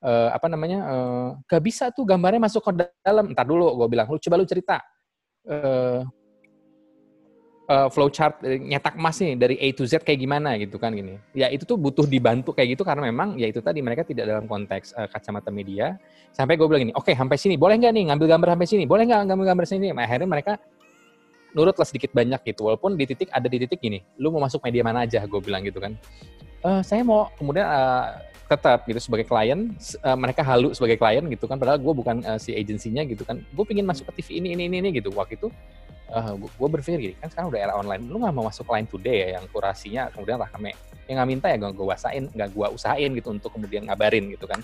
Uh, 0.00 0.32
apa 0.32 0.48
namanya 0.48 0.80
uh, 0.88 1.28
gak 1.44 1.60
bisa 1.60 1.92
tuh 1.92 2.08
gambarnya 2.08 2.40
masuk 2.40 2.64
ke 2.64 2.88
dalam. 3.04 3.28
Entar 3.28 3.44
dulu 3.44 3.68
gue 3.84 3.88
bilang, 3.92 4.08
lu 4.08 4.16
coba 4.16 4.40
lu 4.40 4.48
cerita. 4.48 4.80
Uh, 5.44 6.00
uh, 7.68 7.88
flowchart 7.92 8.40
nyetak 8.42 8.96
emas 8.96 9.20
nih 9.20 9.36
dari 9.36 9.60
A 9.60 9.68
to 9.76 9.84
Z 9.84 10.00
kayak 10.00 10.24
gimana 10.24 10.56
gitu 10.56 10.80
kan 10.80 10.96
gini. 10.96 11.20
Ya 11.36 11.52
itu 11.52 11.68
tuh 11.68 11.76
butuh 11.76 12.08
dibantu 12.08 12.56
kayak 12.56 12.80
gitu 12.80 12.82
karena 12.82 13.12
memang 13.12 13.36
ya 13.36 13.44
itu 13.44 13.60
tadi 13.60 13.84
mereka 13.84 14.08
tidak 14.08 14.24
dalam 14.24 14.48
konteks 14.48 14.96
uh, 14.96 15.04
kacamata 15.04 15.52
media. 15.52 16.00
Sampai 16.32 16.56
gue 16.56 16.64
bilang 16.64 16.88
gini, 16.88 16.96
oke 16.96 17.12
okay, 17.12 17.14
sampai 17.14 17.36
sini 17.36 17.60
boleh 17.60 17.76
nggak 17.76 17.92
nih 17.92 18.04
ngambil 18.08 18.26
gambar 18.26 18.48
sampai 18.56 18.68
sini, 18.72 18.84
boleh 18.88 19.04
nggak 19.04 19.20
ngambil 19.28 19.46
gambar 19.52 19.66
sini. 19.68 19.86
Nah, 19.92 20.08
akhirnya 20.08 20.28
mereka 20.32 20.52
nurut 21.56 21.76
lah 21.76 21.86
sedikit 21.86 22.10
banyak 22.14 22.40
gitu. 22.46 22.66
Walaupun 22.66 22.94
di 22.94 23.04
titik 23.06 23.28
ada 23.32 23.46
di 23.46 23.58
titik 23.62 23.80
gini, 23.82 24.02
lu 24.18 24.30
mau 24.34 24.42
masuk 24.44 24.62
media 24.62 24.82
mana 24.86 25.04
aja, 25.06 25.22
gue 25.24 25.40
bilang 25.42 25.62
gitu 25.66 25.78
kan. 25.82 25.94
Uh, 26.60 26.84
saya 26.84 27.00
mau 27.00 27.32
kemudian 27.40 27.64
uh, 27.64 28.20
tetap 28.50 28.82
gitu 28.84 28.98
sebagai 28.98 29.30
klien, 29.30 29.72
uh, 30.02 30.18
mereka 30.18 30.42
halu 30.42 30.74
sebagai 30.74 30.98
klien 30.98 31.24
gitu 31.30 31.46
kan. 31.46 31.56
Padahal 31.56 31.78
gue 31.78 31.94
bukan 31.94 32.22
uh, 32.26 32.38
si 32.38 32.52
agensinya 32.54 33.02
gitu 33.06 33.22
kan. 33.22 33.40
Gue 33.54 33.64
pingin 33.64 33.86
masuk 33.86 34.10
ke 34.12 34.20
TV 34.20 34.42
ini 34.42 34.58
ini 34.58 34.66
ini, 34.68 34.76
ini 34.82 34.88
gitu. 34.98 35.10
Waktu 35.14 35.38
itu 35.38 35.48
uh, 36.10 36.34
gue 36.36 36.68
berpikir 36.68 36.98
gini 36.98 37.14
kan 37.18 37.28
sekarang 37.30 37.48
udah 37.54 37.60
era 37.60 37.74
online. 37.78 38.02
Lu 38.10 38.18
nggak 38.20 38.34
mau 38.34 38.44
masuk 38.46 38.66
line 38.70 38.88
today 38.90 39.16
ya 39.26 39.28
yang 39.40 39.44
kurasinya 39.50 40.10
kemudian 40.12 40.38
rame. 40.38 40.74
Yang 41.10 41.16
nggak 41.18 41.30
minta 41.30 41.46
ya 41.50 41.56
gak 41.58 41.74
gue 41.74 41.86
wasain 41.90 42.24
nggak 42.30 42.50
gue 42.54 42.66
usahain 42.70 43.10
gitu 43.18 43.28
untuk 43.34 43.50
kemudian 43.50 43.82
ngabarin 43.82 44.30
gitu 44.30 44.46
kan. 44.46 44.62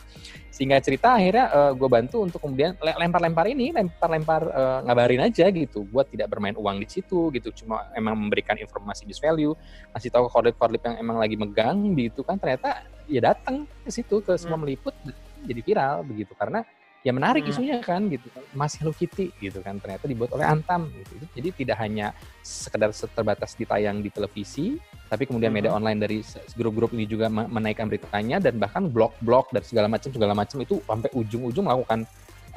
Sehingga 0.55 0.79
cerita 0.79 1.19
akhirnya 1.19 1.51
uh, 1.51 1.73
gue 1.75 1.89
bantu 1.91 2.23
untuk 2.23 2.39
kemudian 2.39 2.79
lempar-lempar 2.79 3.51
ini 3.51 3.75
lempar-lempar 3.75 4.43
uh, 4.55 4.81
ngabarin 4.87 5.27
aja 5.27 5.51
gitu 5.51 5.83
buat 5.91 6.07
tidak 6.07 6.31
bermain 6.31 6.55
uang 6.55 6.79
di 6.79 6.87
situ 6.87 7.35
gitu. 7.35 7.51
Cuma 7.51 7.91
emang 7.99 8.15
memberikan 8.15 8.55
informasi 8.55 9.03
bis 9.03 9.19
value 9.19 9.59
kasih 9.91 10.11
tahu 10.15 10.31
koordinat-koordinat 10.31 10.95
yang 10.95 10.97
emang 11.03 11.19
lagi 11.19 11.35
megang 11.35 11.77
gitu 11.99 12.23
kan. 12.23 12.39
Ternyata 12.39 12.87
ya 13.11 13.35
datang 13.35 13.67
ke 13.83 13.91
situ 13.91 14.23
ke 14.23 14.39
semua 14.39 14.55
hmm. 14.55 14.63
meliput 14.63 14.95
jadi 15.43 15.61
viral 15.67 16.07
begitu. 16.07 16.31
Karena 16.39 16.63
ya 17.07 17.15
menarik 17.15 17.47
hmm. 17.47 17.53
isunya 17.55 17.79
kan 17.79 18.11
gitu 18.11 18.27
Mas 18.51 18.75
Hello 18.75 18.91
Kitty 18.91 19.31
gitu 19.39 19.63
kan 19.63 19.79
ternyata 19.79 20.11
dibuat 20.11 20.35
oleh 20.35 20.43
Antam 20.43 20.91
gitu 20.91 21.23
jadi 21.39 21.49
tidak 21.55 21.77
hanya 21.79 22.11
sekedar 22.43 22.91
terbatas 22.91 23.55
ditayang 23.55 24.03
di 24.03 24.11
televisi 24.11 24.75
tapi 25.07 25.23
kemudian 25.31 25.55
media 25.55 25.71
hmm. 25.71 25.79
online 25.79 26.03
dari 26.03 26.19
grup-grup 26.59 26.91
ini 26.99 27.07
juga 27.07 27.31
menaikkan 27.31 27.87
beritanya 27.87 28.43
dan 28.43 28.59
bahkan 28.59 28.91
blog-blog 28.91 29.47
dan 29.55 29.63
segala 29.63 29.87
macam 29.87 30.11
segala 30.11 30.35
macam 30.35 30.59
itu 30.59 30.83
sampai 30.83 31.11
ujung-ujung 31.15 31.63
melakukan 31.71 32.03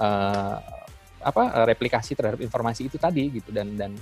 uh, 0.01 0.57
apa 1.21 1.69
replikasi 1.69 2.17
terhadap 2.17 2.41
informasi 2.41 2.89
itu 2.89 2.97
tadi 2.97 3.29
gitu 3.29 3.53
dan 3.53 3.77
dan 3.77 3.93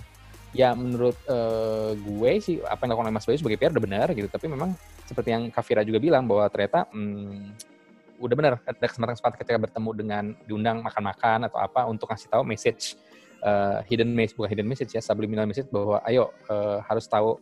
ya 0.55 0.71
menurut 0.71 1.19
uh, 1.27 1.91
gue 1.91 2.31
sih 2.39 2.63
apa 2.63 2.87
yang 2.87 2.95
dilakukan 2.95 3.07
oleh 3.11 3.15
Mas 3.19 3.27
Bayu 3.27 3.35
sebagai 3.35 3.59
PR 3.59 3.75
udah 3.75 3.83
benar 3.83 4.07
gitu 4.15 4.31
tapi 4.31 4.47
memang 4.47 4.71
seperti 5.03 5.35
yang 5.35 5.51
Kafira 5.51 5.83
juga 5.83 5.99
bilang 5.99 6.23
bahwa 6.23 6.47
ternyata 6.47 6.87
hmm, 6.87 7.75
udah 8.17 8.35
benar 8.35 8.53
ada 8.65 8.87
kesempatan-kesempatan 8.87 9.37
ketika 9.41 9.59
bertemu 9.61 9.89
dengan 9.93 10.23
diundang 10.45 10.81
makan-makan 10.81 11.47
atau 11.49 11.57
apa 11.61 11.85
untuk 11.85 12.09
ngasih 12.09 12.29
tahu 12.29 12.43
message 12.45 12.97
uh, 13.45 13.81
hidden 13.85 14.13
message 14.13 14.37
bukan 14.37 14.49
hidden 14.49 14.67
message 14.67 14.91
ya 14.93 15.01
subliminal 15.01 15.45
message 15.45 15.69
bahwa 15.69 16.01
ayo 16.09 16.33
uh, 16.49 16.81
harus 16.85 17.05
tahu 17.05 17.37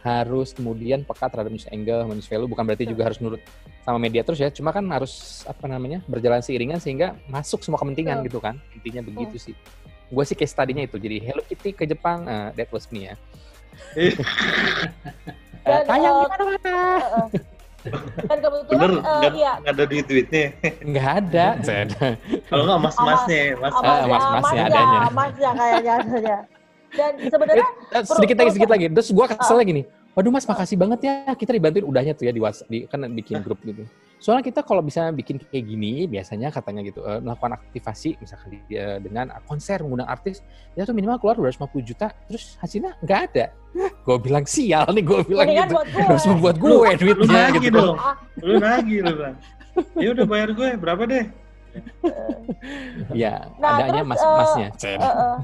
harus 0.00 0.56
kemudian 0.56 1.04
peka 1.04 1.28
terhadap 1.28 1.52
news 1.52 1.68
angle, 1.68 2.08
news 2.08 2.24
value 2.24 2.48
bukan 2.48 2.64
berarti 2.64 2.88
juga 2.88 3.12
harus 3.12 3.20
nurut 3.20 3.40
sama 3.84 4.00
media 4.00 4.24
terus 4.24 4.40
ya, 4.40 4.48
cuma 4.48 4.72
kan 4.72 4.84
harus 4.88 5.44
apa 5.44 5.68
namanya 5.68 6.00
berjalan 6.08 6.40
seiringan 6.40 6.80
sehingga 6.80 7.16
masuk 7.28 7.60
semua 7.60 7.76
kepentingan 7.76 8.24
gitu 8.24 8.40
kan 8.40 8.56
intinya 8.72 9.04
begitu 9.04 9.36
sih. 9.36 9.54
Gue 10.08 10.24
sih 10.24 10.34
case 10.34 10.56
tadinya 10.56 10.82
itu 10.82 10.96
jadi 10.96 11.20
Hello 11.20 11.44
Kitty 11.44 11.76
ke 11.76 11.84
Jepang, 11.84 12.24
uh, 12.26 12.50
that 12.56 12.72
was 12.72 12.88
me 12.88 13.12
ya. 13.12 13.14
uh, 15.68 15.82
tayang 15.84 16.14
di 16.16 16.26
mana-mana. 16.32 16.76
Dan 18.28 18.38
kebetulan 18.44 18.80
Bener, 18.80 18.92
uh, 19.00 19.22
iya. 19.32 19.52
Nggak 19.64 19.72
ada 19.72 19.84
di 19.88 19.96
tweetnya. 20.04 20.44
Nggak 20.90 21.08
ada. 21.24 21.46
Kalau 22.48 22.62
nggak 22.68 22.80
mas-masnya, 22.84 23.42
mas, 23.56 23.74
mas, 23.74 23.82
mas, 23.82 24.04
mas-masnya 24.08 24.62
adanya. 24.68 24.98
Masnya 25.10 25.50
kayaknya 25.56 25.92
adanya. 25.96 26.38
Dan 26.90 27.12
sebenarnya 27.22 27.68
eh, 27.94 28.02
sedikit 28.04 28.36
lagi, 28.36 28.50
sedikit 28.52 28.70
lagi. 28.70 28.84
Terus 28.90 29.08
gue 29.14 29.26
kesel 29.30 29.56
lagi 29.56 29.72
nih. 29.72 29.84
Waduh 30.10 30.32
mas, 30.34 30.44
makasih 30.44 30.76
banget 30.76 31.00
ya. 31.06 31.14
Kita 31.38 31.50
dibantuin 31.54 31.86
udahnya 31.86 32.12
tuh 32.18 32.24
ya 32.28 32.32
di 32.34 32.40
WhatsApp, 32.42 32.68
di, 32.68 32.78
kan 32.90 33.00
bikin 33.14 33.40
grup 33.40 33.62
gitu. 33.62 33.86
Soalnya 34.20 34.44
kita 34.44 34.60
kalau 34.60 34.84
bisa 34.84 35.08
bikin 35.16 35.40
kayak 35.40 35.64
gini, 35.64 36.04
biasanya 36.04 36.52
katanya 36.52 36.84
gitu, 36.84 37.00
uh, 37.00 37.24
melakukan 37.24 37.56
aktivasi 37.56 38.20
misalkan 38.20 38.60
uh, 38.76 39.00
dengan 39.00 39.32
konser 39.48 39.80
mengundang 39.80 40.12
artis, 40.12 40.44
ya 40.76 40.84
tuh 40.84 40.92
minimal 40.92 41.16
keluar 41.16 41.40
250 41.40 41.88
juta, 41.88 42.12
terus 42.28 42.60
hasilnya 42.60 43.00
nggak 43.00 43.20
ada. 43.32 43.46
gue 43.80 44.16
bilang 44.20 44.44
sial 44.44 44.84
nih, 44.92 45.00
gue 45.00 45.20
bilang 45.24 45.48
gitu. 45.48 45.74
Harus 46.04 46.24
membuat 46.28 46.60
gue 46.60 46.68
lu, 46.68 46.84
duitnya 46.84 47.42
lu 47.48 47.58
gitu. 47.64 47.80
Dong. 47.80 47.98
Lu 48.44 48.54
nagih 48.60 49.00
lu 49.08 49.14
bang. 49.16 49.34
Ya 49.96 50.08
udah 50.12 50.26
bayar 50.28 50.48
gue 50.52 50.68
berapa 50.76 51.02
deh? 51.08 51.24
ya, 53.14 53.46
nah, 53.56 53.78
adanya 53.78 54.02
mas-masnya. 54.04 54.68
Uh, 54.74 55.00
uh, 55.00 55.06
uh. 55.06 55.36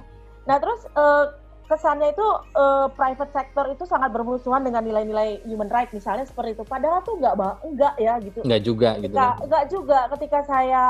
Nah 0.44 0.56
terus 0.60 0.80
uh, 0.94 1.24
kesannya 1.66 2.14
itu 2.14 2.26
uh, 2.54 2.86
private 2.94 3.30
sector 3.34 3.66
itu 3.70 3.84
sangat 3.84 4.14
bermusuhan 4.14 4.62
dengan 4.62 4.86
nilai-nilai 4.86 5.42
human 5.44 5.66
right 5.70 5.90
misalnya 5.90 6.22
seperti 6.22 6.54
itu. 6.54 6.64
Padahal 6.64 7.02
tuh 7.02 7.18
enggak 7.18 7.34
enggak 7.66 7.94
ya 7.98 8.14
gitu. 8.22 8.40
Enggak 8.46 8.62
juga 8.62 8.90
gitu. 9.02 9.14
Enggak, 9.14 9.34
enggak 9.42 9.64
juga 9.70 9.98
ketika 10.14 10.38
saya 10.46 10.84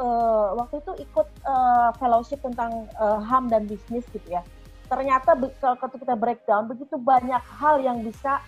uh, 0.00 0.56
waktu 0.56 0.80
itu 0.80 0.92
ikut 1.04 1.28
uh, 1.44 1.90
fellowship 2.00 2.40
tentang 2.40 2.88
uh, 2.96 3.20
HAM 3.20 3.52
dan 3.52 3.68
bisnis 3.68 4.08
gitu 4.10 4.26
ya. 4.28 4.40
Ternyata 4.88 5.36
ketika 5.36 5.96
kita 5.98 6.14
breakdown 6.16 6.70
begitu 6.70 6.96
banyak 6.96 7.42
hal 7.60 7.82
yang 7.82 8.00
bisa 8.00 8.38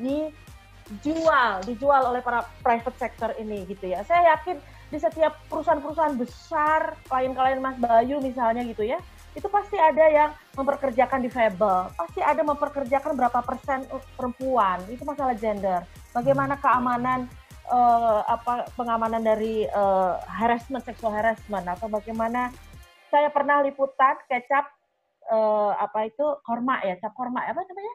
dijual, 0.00 1.62
dijual 1.62 2.02
oleh 2.10 2.24
para 2.24 2.42
private 2.64 2.96
sector 2.98 3.30
ini 3.38 3.68
gitu 3.68 3.92
ya. 3.92 4.02
Saya 4.02 4.34
yakin 4.34 4.58
di 4.88 4.98
setiap 5.00 5.36
perusahaan-perusahaan 5.50 6.16
besar, 6.16 6.96
klien-klien 7.08 7.60
Mas 7.60 7.76
Bayu 7.76 8.20
misalnya 8.22 8.62
gitu 8.64 8.84
ya, 8.84 8.96
itu 9.34 9.50
pasti 9.50 9.74
ada 9.74 10.06
yang 10.06 10.30
memperkerjakan 10.54 11.20
difabel, 11.26 11.90
pasti 11.98 12.22
ada 12.22 12.42
memperkerjakan 12.46 13.18
berapa 13.18 13.42
persen 13.42 13.82
perempuan, 14.14 14.78
itu 14.86 15.02
masalah 15.02 15.34
gender. 15.34 15.82
Bagaimana 16.14 16.54
keamanan 16.62 17.26
uh, 17.66 18.22
apa 18.30 18.70
pengamanan 18.78 19.26
dari 19.26 19.66
uh, 19.74 20.22
harassment, 20.30 20.86
sexual 20.86 21.10
harassment 21.10 21.66
atau 21.66 21.90
bagaimana 21.90 22.54
saya 23.10 23.26
pernah 23.34 23.62
liputan 23.66 24.14
kecap 24.30 24.70
uh, 25.34 25.74
apa 25.82 26.06
itu 26.06 26.24
korma 26.46 26.78
ya, 26.86 26.94
cap 27.02 27.12
korma 27.18 27.42
apa 27.42 27.58
namanya? 27.66 27.94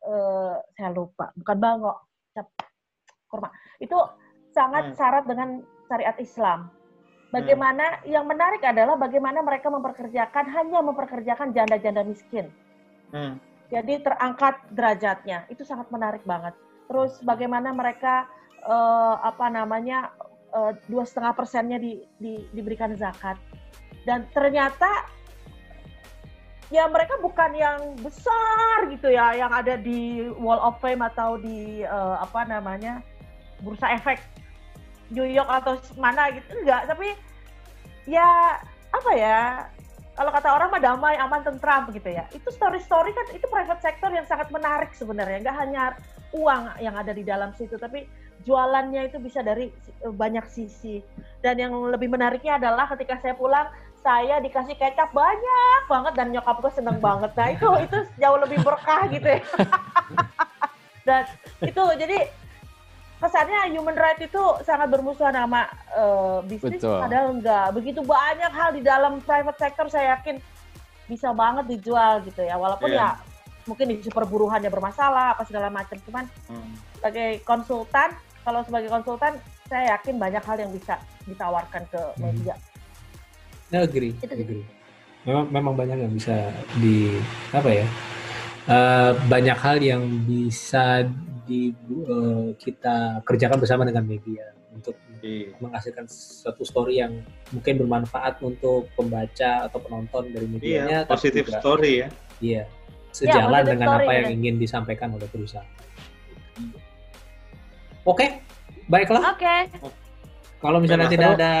Uh, 0.00 0.54
saya 0.80 0.96
lupa, 0.96 1.28
bukan 1.36 1.56
bangok, 1.60 1.98
cap 2.32 2.48
korma. 3.28 3.52
Itu 3.76 4.00
sangat 4.56 4.90
hmm. 4.90 4.96
syarat 4.96 5.24
dengan 5.28 5.60
syariat 5.92 6.16
Islam 6.16 6.79
Bagaimana 7.30 8.02
hmm. 8.02 8.10
yang 8.10 8.26
menarik 8.26 8.62
adalah 8.66 8.98
bagaimana 8.98 9.38
mereka 9.40 9.70
memperkerjakan 9.70 10.50
hanya 10.50 10.82
memperkerjakan 10.82 11.54
janda-janda 11.54 12.02
miskin. 12.02 12.50
Hmm. 13.14 13.38
Jadi 13.70 14.02
terangkat 14.02 14.58
derajatnya 14.74 15.46
itu 15.46 15.62
sangat 15.62 15.86
menarik 15.94 16.26
banget. 16.26 16.58
Terus 16.90 17.22
bagaimana 17.22 17.70
mereka 17.70 18.26
uh, 18.66 19.22
apa 19.22 19.46
namanya 19.46 20.10
eh, 20.50 20.74
dua 20.90 21.06
setengah 21.06 21.38
persennya 21.38 21.78
di, 21.78 22.02
di, 22.18 22.42
diberikan 22.50 22.98
zakat 22.98 23.38
dan 24.02 24.26
ternyata 24.34 25.06
ya 26.70 26.86
mereka 26.90 27.18
bukan 27.22 27.54
yang 27.54 27.78
besar 28.02 28.90
gitu 28.90 29.10
ya 29.10 29.38
yang 29.38 29.54
ada 29.54 29.78
di 29.78 30.26
Wall 30.38 30.58
of 30.58 30.82
Fame 30.82 31.02
atau 31.02 31.38
di 31.38 31.86
uh, 31.86 32.18
apa 32.22 32.46
namanya 32.46 33.02
bursa 33.60 33.90
efek 33.94 34.22
New 35.10 35.26
York 35.26 35.50
atau 35.50 35.78
mana 35.98 36.30
gitu 36.34 36.46
enggak. 36.62 36.86
Tapi 36.90 37.14
ya 38.08 38.58
apa 38.90 39.10
ya 39.14 39.68
kalau 40.18 40.30
kata 40.34 40.48
orang 40.52 40.68
mah 40.74 40.82
damai 40.82 41.14
aman 41.18 41.42
tentram 41.42 41.90
gitu 41.90 42.10
ya. 42.10 42.26
Itu 42.34 42.50
story 42.50 42.82
story 42.82 43.10
kan 43.14 43.26
itu 43.34 43.46
private 43.46 43.82
sector 43.82 44.10
yang 44.10 44.26
sangat 44.26 44.48
menarik 44.54 44.90
sebenarnya. 44.94 45.42
Nggak 45.42 45.56
hanya 45.58 45.84
uang 46.30 46.78
yang 46.78 46.94
ada 46.94 47.10
di 47.10 47.26
dalam 47.26 47.50
situ 47.58 47.74
tapi 47.74 48.06
jualannya 48.46 49.10
itu 49.12 49.18
bisa 49.20 49.44
dari 49.44 49.68
banyak 50.00 50.46
sisi. 50.48 51.02
Dan 51.44 51.58
yang 51.60 51.72
lebih 51.90 52.08
menariknya 52.08 52.56
adalah 52.60 52.88
ketika 52.90 53.18
saya 53.20 53.34
pulang 53.36 53.68
saya 54.00 54.40
dikasih 54.40 54.76
kecap 54.80 55.12
banyak 55.12 55.82
banget 55.84 56.12
dan 56.16 56.32
nyokap 56.32 56.56
gue 56.64 56.72
seneng 56.72 56.98
banget. 57.04 57.30
Nah 57.36 57.48
itu 57.52 57.68
itu 57.84 57.98
jauh 58.16 58.38
lebih 58.40 58.58
berkah 58.64 59.04
gitu 59.12 59.28
ya. 59.28 59.40
Dan 61.08 61.24
itu 61.64 61.82
jadi 61.96 62.28
kesannya 63.20 63.76
human 63.76 63.94
right 63.94 64.16
itu 64.16 64.42
sangat 64.64 64.88
bermusuhan 64.88 65.36
sama 65.36 65.68
uh, 65.92 66.40
bisnis 66.48 66.80
Betul. 66.80 67.04
padahal 67.04 67.26
enggak 67.36 67.68
begitu 67.76 68.00
banyak 68.00 68.52
hal 68.52 68.70
di 68.72 68.80
dalam 68.80 69.20
private 69.20 69.60
sector 69.60 69.86
saya 69.92 70.16
yakin 70.16 70.40
bisa 71.04 71.36
banget 71.36 71.68
dijual 71.68 72.24
gitu 72.24 72.40
ya 72.40 72.56
walaupun 72.56 72.88
yeah. 72.90 73.12
ya 73.20 73.28
mungkin 73.68 73.92
di 73.92 74.08
perburuhannya 74.08 74.72
bermasalah 74.72 75.36
apa 75.36 75.44
segala 75.44 75.68
macam 75.68 76.00
cuman 76.08 76.24
hmm. 76.48 76.72
sebagai 76.96 77.44
konsultan 77.44 78.16
kalau 78.40 78.64
sebagai 78.64 78.88
konsultan 78.88 79.36
saya 79.68 79.94
yakin 79.94 80.16
banyak 80.16 80.42
hal 80.42 80.56
yang 80.56 80.72
bisa 80.72 80.96
ditawarkan 81.28 81.84
ke 81.86 82.00
hmm. 82.00 82.20
media. 82.24 82.54
Nah, 83.70 83.86
agree, 83.86 84.16
itu 84.18 84.34
agree. 84.34 84.64
Memang, 85.22 85.46
memang 85.52 85.74
banyak 85.76 85.98
yang 86.08 86.12
bisa 86.16 86.50
di 86.80 87.20
apa 87.54 87.70
ya? 87.70 87.86
Uh, 88.66 89.12
banyak 89.30 89.58
hal 89.60 89.78
yang 89.78 90.02
bisa 90.26 91.06
di 91.50 91.74
uh, 92.06 92.54
kita 92.54 93.26
kerjakan 93.26 93.58
bersama 93.58 93.82
dengan 93.82 94.06
media 94.06 94.54
untuk 94.70 94.94
iya. 95.18 95.50
menghasilkan 95.58 96.06
suatu 96.06 96.62
story 96.62 97.02
yang 97.02 97.26
mungkin 97.50 97.82
bermanfaat 97.82 98.38
untuk 98.38 98.86
pembaca 98.94 99.66
atau 99.66 99.78
penonton 99.82 100.30
dari 100.30 100.46
medianya. 100.46 101.02
Iya, 101.02 101.10
positif 101.10 101.50
juga, 101.50 101.58
story 101.58 101.92
ya. 102.06 102.08
Iya. 102.38 102.64
sejalan 103.10 103.66
ya, 103.66 103.74
dengan 103.74 103.88
apa 103.98 104.10
yang 104.22 104.38
ingin 104.38 104.54
disampaikan 104.62 105.10
oleh 105.10 105.26
perusahaan. 105.26 105.66
Oke, 108.06 108.22
okay, 108.22 108.30
baiklah. 108.86 109.34
Oke. 109.34 109.42
Okay. 109.42 109.60
Kalau 110.62 110.78
misalnya 110.78 111.10
Benar, 111.10 111.16
tidak 111.18 111.30
seru. 111.34 111.38
ada, 111.42 111.54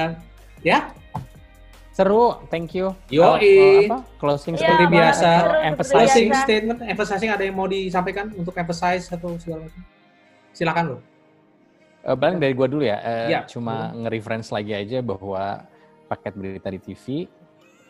ya 0.62 0.78
seru. 1.94 2.38
Thank 2.48 2.74
you. 2.74 2.94
Yo, 3.10 3.36
apa? 3.36 4.06
Closing 4.18 4.56
ya, 4.56 4.60
seperti 4.64 4.84
biasa. 4.90 5.30
Emphasizing 5.66 6.30
statement, 6.34 6.78
emphasizing 6.86 7.30
ada 7.30 7.42
yang 7.44 7.56
mau 7.58 7.66
disampaikan 7.66 8.30
untuk 8.34 8.54
emphasize 8.56 9.10
atau 9.10 9.36
segala 9.36 9.66
macam. 9.66 9.82
Silakan 10.54 10.84
loh. 10.96 11.00
Uh, 12.00 12.16
Bang 12.16 12.40
dari 12.40 12.56
gua 12.56 12.66
dulu 12.66 12.82
ya. 12.86 12.98
Uh, 13.02 13.28
ya. 13.28 13.40
Cuma 13.44 13.92
nge-reference 13.92 14.48
lagi 14.50 14.72
aja 14.72 15.04
bahwa 15.04 15.68
paket 16.08 16.32
berita 16.34 16.68
di 16.72 16.80
TV 16.80 17.04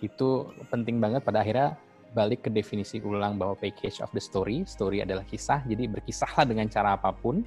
itu 0.00 0.28
penting 0.73 1.00
banget 1.00 1.25
pada 1.25 1.45
akhirnya 1.45 1.76
balik 2.11 2.49
ke 2.49 2.50
definisi 2.50 2.99
ulang 2.99 3.38
bahwa 3.38 3.54
package 3.54 4.02
of 4.02 4.11
the 4.11 4.23
story, 4.23 4.66
story 4.66 5.04
adalah 5.04 5.23
kisah, 5.23 5.62
jadi 5.62 5.87
berkisahlah 5.87 6.42
dengan 6.42 6.66
cara 6.66 6.99
apa 6.99 7.14
pun, 7.14 7.47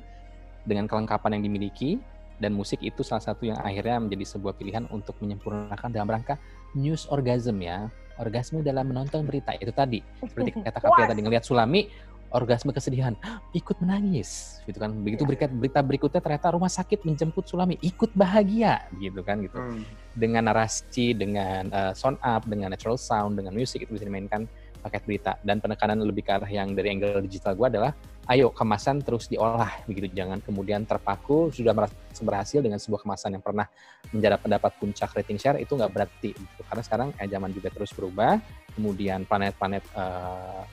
dengan 0.64 0.88
kelengkapan 0.88 1.36
yang 1.40 1.44
dimiliki, 1.52 2.00
dan 2.42 2.52
musik 2.54 2.82
itu 2.82 3.02
salah 3.06 3.22
satu 3.22 3.46
yang 3.46 3.60
akhirnya 3.62 4.02
menjadi 4.02 4.26
sebuah 4.38 4.58
pilihan 4.58 4.86
untuk 4.90 5.18
menyempurnakan 5.22 5.90
dalam 5.94 6.10
rangka 6.10 6.38
news 6.74 7.06
orgasm 7.10 7.62
ya, 7.62 7.90
orgasme 8.18 8.62
dalam 8.62 8.90
menonton 8.90 9.26
berita 9.26 9.54
itu 9.58 9.74
tadi, 9.74 10.00
seperti 10.22 10.54
kata 10.66 10.80
Kapia 10.82 11.06
tadi 11.10 11.22
ngelihat 11.22 11.46
Sulami, 11.46 11.90
orgasme 12.34 12.74
kesedihan, 12.74 13.14
ikut 13.60 13.78
menangis, 13.80 14.60
gitu 14.66 14.82
kan. 14.82 14.92
Begitu 15.06 15.24
iya. 15.24 15.30
berita, 15.30 15.46
berita 15.50 15.80
berikutnya 15.86 16.22
ternyata 16.22 16.58
rumah 16.58 16.70
sakit 16.70 17.06
menjemput 17.06 17.46
Sulami, 17.46 17.78
ikut 17.80 18.12
bahagia, 18.18 18.90
gitu 18.98 19.22
kan, 19.22 19.40
gitu. 19.46 19.58
Hmm. 19.58 19.86
Dengan 20.18 20.50
narasi, 20.50 21.14
dengan 21.14 21.70
uh, 21.70 21.94
sound 21.94 22.18
up, 22.20 22.44
dengan 22.50 22.74
natural 22.74 22.98
sound, 22.98 23.38
dengan 23.38 23.54
musik 23.54 23.86
itu 23.86 23.94
bisa 23.94 24.06
dimainkan 24.06 24.50
paket 24.84 25.02
berita. 25.08 25.32
Dan 25.40 25.64
penekanan 25.64 26.04
lebih 26.04 26.28
ke 26.28 26.36
arah 26.36 26.52
yang 26.52 26.76
dari 26.76 26.92
angle 26.92 27.24
digital 27.24 27.56
gue 27.56 27.68
adalah, 27.72 27.96
ayo 28.28 28.52
kemasan 28.52 29.00
terus 29.00 29.32
diolah, 29.32 29.72
begitu. 29.88 30.12
Jangan 30.12 30.44
kemudian 30.44 30.84
terpaku 30.84 31.48
sudah 31.56 31.72
merasa 31.72 31.96
berhasil 32.20 32.60
dengan 32.60 32.84
sebuah 32.84 33.08
kemasan 33.08 33.40
yang 33.40 33.44
pernah 33.44 33.66
menjadi 34.12 34.36
pendapat 34.36 34.72
puncak 34.78 35.16
rating 35.16 35.40
share 35.40 35.58
itu 35.64 35.72
nggak 35.72 35.92
berarti, 35.96 36.36
gitu. 36.36 36.62
karena 36.68 36.84
sekarang 36.84 37.10
eh, 37.16 37.28
zaman 37.32 37.50
juga 37.56 37.72
terus 37.72 37.96
berubah. 37.96 38.44
Kemudian 38.74 39.24
planet-planet 39.30 39.86
uh, 39.94 40.66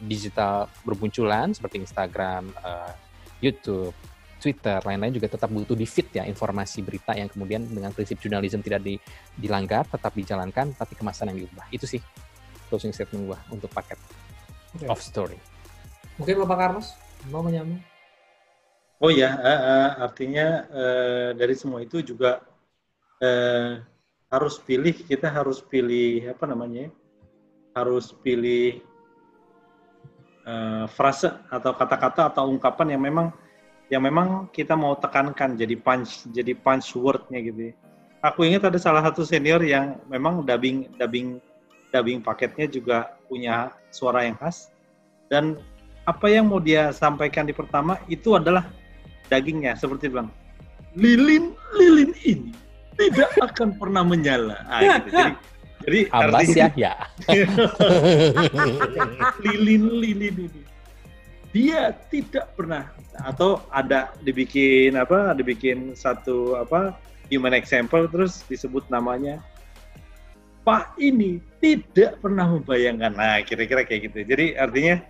digital 0.00 0.70
bermunculan 0.86 1.50
seperti 1.50 1.82
Instagram, 1.82 2.46
uh, 2.62 2.94
YouTube, 3.42 3.90
Twitter, 4.40 4.80
lain-lain 4.80 5.12
juga 5.12 5.28
tetap 5.28 5.52
butuh 5.52 5.76
di 5.76 5.84
feed 5.84 6.16
ya 6.16 6.24
informasi 6.24 6.80
berita 6.80 7.12
yang 7.12 7.28
kemudian 7.28 7.60
dengan 7.68 7.92
prinsip 7.92 8.16
jurnalisme 8.16 8.64
tidak 8.64 8.80
di, 8.80 8.96
dilanggar, 9.36 9.84
tetap 9.84 10.16
dijalankan, 10.16 10.72
tapi 10.72 10.96
kemasan 10.96 11.34
yang 11.34 11.44
diubah. 11.44 11.68
Itu 11.68 11.84
sih 11.84 12.00
closing 12.70 12.94
statement 12.94 13.26
gua 13.26 13.38
untuk 13.50 13.68
paket 13.74 13.98
okay. 14.78 14.86
of 14.86 15.02
story. 15.02 15.36
Mungkin 16.16 16.40
Bapak 16.46 16.56
Carlos 16.56 16.94
mau 17.28 17.42
menyambung? 17.42 17.82
Oh 19.00 19.08
ya, 19.08 19.32
uh, 19.32 19.48
uh, 19.48 19.88
artinya 20.04 20.68
uh, 20.68 21.28
dari 21.32 21.56
semua 21.56 21.80
itu 21.80 22.04
juga 22.04 22.44
uh, 23.24 23.80
harus 24.28 24.60
pilih, 24.60 24.92
kita 24.92 25.32
harus 25.32 25.64
pilih 25.64 26.28
apa 26.28 26.44
namanya? 26.44 26.92
Harus 27.72 28.12
pilih 28.12 28.84
uh, 30.44 30.84
frase 30.92 31.32
atau 31.48 31.72
kata-kata 31.72 32.28
atau 32.28 32.52
ungkapan 32.52 32.94
yang 32.96 33.02
memang 33.02 33.32
yang 33.90 34.02
memang 34.06 34.46
kita 34.54 34.78
mau 34.78 34.94
tekankan 34.94 35.58
jadi 35.58 35.74
punch 35.80 36.30
jadi 36.30 36.52
punch 36.54 36.94
wordnya 36.94 37.40
gitu. 37.42 37.72
Ya. 37.72 37.74
Aku 38.20 38.44
ingat 38.44 38.68
ada 38.68 38.76
salah 38.76 39.00
satu 39.00 39.24
senior 39.24 39.64
yang 39.64 39.96
memang 40.12 40.44
dubbing 40.44 40.92
dubbing 41.00 41.40
dubbing 41.90 42.22
paketnya 42.22 42.66
juga 42.70 43.18
punya 43.26 43.74
suara 43.90 44.26
yang 44.26 44.38
khas 44.38 44.70
dan 45.30 45.58
apa 46.06 46.26
yang 46.26 46.48
mau 46.48 46.58
dia 46.58 46.90
sampaikan 46.90 47.46
di 47.46 47.54
pertama 47.54 48.00
itu 48.10 48.34
adalah 48.34 48.66
dagingnya 49.30 49.78
seperti 49.78 50.10
bilang 50.10 50.30
lilin 50.98 51.54
lilin 51.78 52.10
ini 52.26 52.52
tidak 53.00 53.32
akan 53.40 53.80
pernah 53.80 54.04
menyala. 54.04 54.60
Ah, 54.68 55.00
gitu. 55.00 55.08
Jadi 55.16 55.32
jadi 55.80 56.00
Abbas 56.12 56.48
ya, 56.52 56.68
ya. 56.76 56.94
lilin 59.40 59.96
lilin 59.96 60.36
ini 60.44 60.62
dia 61.56 61.96
tidak 62.12 62.52
pernah 62.52 62.92
atau 63.24 63.64
ada 63.72 64.12
dibikin 64.20 64.92
apa 65.00 65.32
dibikin 65.32 65.96
satu 65.96 66.60
apa 66.60 66.92
human 67.32 67.56
example 67.56 68.04
terus 68.12 68.44
disebut 68.44 68.84
namanya 68.92 69.40
Pak 70.60 71.00
ini 71.00 71.40
tidak 71.58 72.20
pernah 72.20 72.46
membayangkan. 72.52 73.12
Nah 73.16 73.40
kira-kira 73.44 73.84
kayak 73.84 74.12
gitu. 74.12 74.18
Jadi 74.24 74.56
artinya 74.56 75.00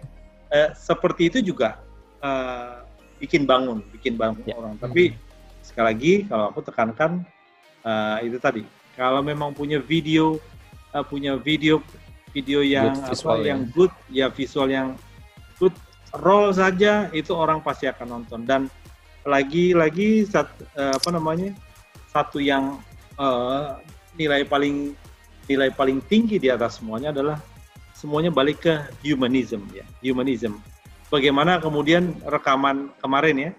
eh, 0.54 0.70
seperti 0.78 1.30
itu 1.30 1.52
juga 1.54 1.82
eh, 2.22 2.86
bikin 3.18 3.44
bangun 3.44 3.82
bikin 3.94 4.14
bangun 4.14 4.46
ya. 4.46 4.54
orang. 4.56 4.78
Tapi 4.78 5.14
sekali 5.60 5.86
lagi 5.90 6.12
kalau 6.30 6.54
aku 6.54 6.60
tekankan 6.62 7.26
eh, 7.82 8.30
itu 8.30 8.38
tadi. 8.38 8.62
Kalau 8.94 9.24
memang 9.24 9.54
punya 9.54 9.80
video 9.80 10.36
uh, 10.94 11.04
punya 11.04 11.38
video 11.38 11.82
video 12.30 12.62
yang 12.62 12.94
good 12.94 13.10
apa 13.10 13.34
ya. 13.42 13.46
yang 13.54 13.60
good 13.74 13.92
ya 14.10 14.26
visual 14.30 14.68
yang 14.70 14.94
good 15.58 15.74
roll 16.22 16.54
saja 16.54 17.10
itu 17.10 17.34
orang 17.34 17.62
pasti 17.62 17.90
akan 17.90 18.20
nonton. 18.20 18.46
Dan 18.46 18.62
lagi-lagi 19.20 20.24
eh, 20.26 20.92
apa 20.96 21.08
namanya 21.12 21.52
satu 22.08 22.40
yang 22.40 22.80
uh, 23.20 23.76
nilai 24.16 24.48
paling 24.48 24.96
nilai 25.50 25.74
paling 25.74 25.98
tinggi 26.06 26.38
di 26.38 26.46
atas 26.46 26.78
semuanya 26.78 27.10
adalah 27.10 27.42
semuanya 27.90 28.30
balik 28.30 28.62
ke 28.62 28.74
humanism 29.02 29.66
ya. 29.74 29.82
Humanism. 29.98 30.62
Bagaimana 31.10 31.58
kemudian 31.58 32.14
rekaman 32.22 32.94
kemarin 33.02 33.50
ya? 33.50 33.52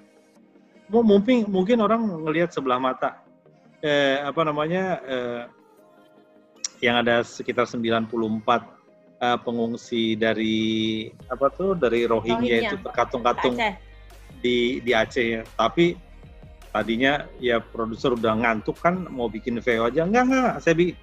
Mungkin 0.88 1.52
mungkin 1.52 1.84
orang 1.84 2.08
ngelihat 2.24 2.56
sebelah 2.56 2.80
mata 2.80 3.20
eh, 3.84 4.24
apa 4.24 4.42
namanya 4.48 4.84
eh, 5.04 5.44
yang 6.80 7.04
ada 7.04 7.22
sekitar 7.22 7.68
94 7.70 8.10
uh, 9.22 9.38
pengungsi 9.46 10.18
dari 10.18 11.08
apa 11.30 11.54
tuh 11.54 11.78
dari 11.78 12.10
Rohingya, 12.10 12.58
Rohingya. 12.58 12.72
itu 12.74 12.76
terkatung-katung 12.82 13.56
di 14.42 14.82
di 14.82 14.92
Aceh 14.92 15.26
ya. 15.40 15.42
Tapi 15.54 15.94
tadinya 16.74 17.30
ya 17.38 17.62
produser 17.62 18.18
udah 18.18 18.34
ngantuk 18.42 18.82
kan 18.82 19.06
mau 19.14 19.30
bikin 19.30 19.62
VO 19.62 19.88
aja. 19.88 20.10
Enggak 20.10 20.24
enggak. 20.28 20.54
Saya 20.66 20.74
bi 20.74 20.98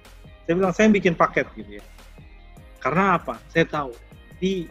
saya 0.49 0.57
bilang 0.57 0.73
saya 0.73 0.89
bikin 0.89 1.13
paket 1.13 1.45
gitu 1.53 1.77
ya. 1.77 1.83
Karena 2.81 3.21
apa? 3.21 3.37
Saya 3.53 3.69
tahu. 3.69 3.93
Di 4.41 4.65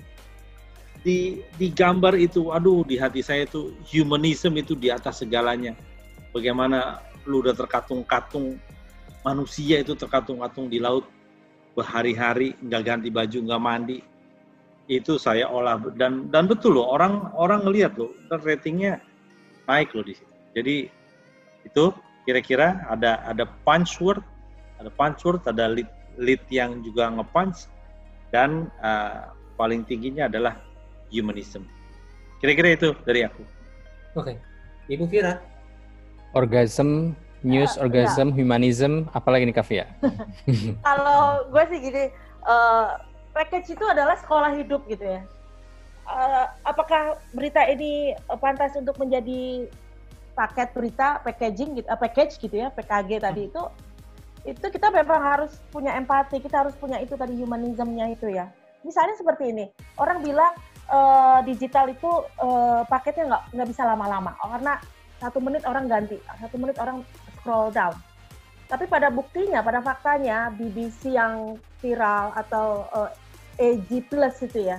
di 1.07 1.39
di 1.55 1.71
gambar 1.71 2.19
itu 2.19 2.51
aduh 2.51 2.83
di 2.83 2.99
hati 2.99 3.23
saya 3.23 3.47
itu 3.47 3.71
humanism 3.87 4.59
itu 4.59 4.75
di 4.75 4.91
atas 4.91 5.23
segalanya. 5.23 5.79
Bagaimana 6.35 6.99
lu 7.31 7.47
udah 7.47 7.55
terkatung-katung 7.55 8.59
manusia 9.23 9.79
itu 9.79 9.95
terkatung-katung 9.95 10.67
di 10.67 10.83
laut 10.83 11.07
berhari-hari 11.79 12.59
nggak 12.59 12.83
ganti 12.83 13.15
baju 13.15 13.39
nggak 13.39 13.63
mandi. 13.63 14.03
Itu 14.91 15.15
saya 15.15 15.47
olah. 15.47 15.79
Dan 15.95 16.27
dan 16.27 16.51
betul 16.51 16.75
loh 16.75 16.91
orang 16.91 17.31
orang 17.39 17.63
ngelihat 17.63 17.95
loh 17.95 18.11
ratingnya 18.35 18.99
naik 19.71 19.95
loh 19.95 20.03
di 20.03 20.19
situ. 20.19 20.35
Jadi 20.59 20.77
itu 21.71 21.85
kira-kira 22.27 22.83
ada 22.91 23.23
ada 23.23 23.47
punch 23.63 24.03
word 24.03 24.27
ada 24.79 24.91
word 24.95 25.43
ada 25.47 25.65
lead, 25.71 25.91
lead 26.19 26.43
yang 26.51 26.81
juga 26.87 27.11
ngepunch 27.11 27.67
dan 28.31 28.71
uh, 28.83 29.35
paling 29.59 29.83
tingginya 29.85 30.31
adalah 30.31 30.59
humanism 31.11 31.67
kira-kira 32.39 32.79
itu 32.79 32.95
dari 33.03 33.27
aku 33.27 33.43
oke 34.15 34.33
okay. 34.33 34.37
ibu 34.87 35.05
Vira 35.07 35.43
orgasm 36.37 37.15
news, 37.43 37.79
ya, 37.79 37.87
orgasm, 37.87 38.35
ya. 38.35 38.35
humanism, 38.35 38.93
apalagi 39.15 39.47
nih 39.47 39.57
Kavia? 39.57 39.87
Kalau 40.87 41.47
gue 41.51 41.65
sih 41.71 41.79
gini, 41.79 42.05
uh, 42.47 42.99
package 43.35 43.79
itu 43.79 43.85
adalah 43.87 44.19
sekolah 44.19 44.59
hidup 44.59 44.83
gitu 44.91 45.05
ya. 45.07 45.23
Uh, 46.09 46.49
apakah 46.65 47.21
berita 47.37 47.63
ini 47.69 48.17
pantas 48.41 48.73
untuk 48.75 48.97
menjadi 48.97 49.69
paket 50.33 50.73
berita, 50.73 51.21
packaging 51.23 51.83
gitu, 51.83 51.87
uh, 51.87 51.99
package 51.99 52.41
gitu 52.41 52.57
ya, 52.59 52.73
PKG 52.73 53.23
tadi 53.23 53.43
itu, 53.53 53.63
itu 54.47 54.67
kita 54.71 54.89
memang 54.95 55.19
harus 55.19 55.59
punya 55.73 55.97
empati, 55.99 56.39
kita 56.39 56.67
harus 56.67 56.75
punya 56.79 57.03
itu 57.03 57.19
tadi 57.19 57.35
humanismnya 57.39 58.13
itu 58.15 58.31
ya. 58.31 58.51
Misalnya 58.87 59.19
seperti 59.19 59.51
ini, 59.51 59.67
orang 59.99 60.23
bilang 60.23 60.55
uh, 60.87 61.43
digital 61.43 61.91
itu 61.91 62.09
uh, 62.39 62.87
paketnya 62.87 63.35
nggak 63.35 63.43
nggak 63.59 63.69
bisa 63.75 63.83
lama-lama, 63.83 64.39
oh, 64.47 64.51
karena 64.55 64.79
satu 65.19 65.39
menit 65.43 65.67
orang 65.67 65.91
ganti, 65.91 66.19
satu 66.39 66.57
menit 66.57 66.79
orang 66.79 67.03
scroll 67.41 67.75
down. 67.75 67.95
Tapi 68.69 68.85
pada 68.87 69.09
buktinya, 69.09 69.65
pada 69.65 69.81
faktanya, 69.83 70.53
BBC 70.55 71.17
yang 71.17 71.57
viral 71.81 72.37
atau 72.37 72.87
uh, 72.95 73.11
eh, 73.59 73.81
AG 73.81 73.91
Plus 74.07 74.37
itu 74.45 74.69
ya, 74.71 74.79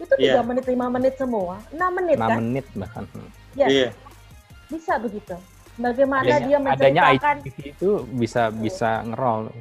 itu 0.00 0.12
tiga 0.16 0.40
yeah. 0.40 0.46
menit, 0.46 0.64
lima 0.64 0.86
menit 0.88 1.20
semua, 1.20 1.60
enam 1.74 1.90
menit 2.00 2.16
6 2.16 2.24
kan? 2.24 2.38
menit 2.40 2.66
bahkan. 2.72 3.04
Ya, 3.52 3.68
yeah. 3.68 3.90
bisa 4.72 4.96
begitu. 4.96 5.36
Bagaimana 5.76 6.24
adanya, 6.24 6.46
dia 6.48 6.58
menceritakan? 6.58 7.36
Adanya 7.44 7.68
itu 7.68 7.90
bisa 8.16 8.42
bisa 8.48 8.90
ngerol. 9.04 9.52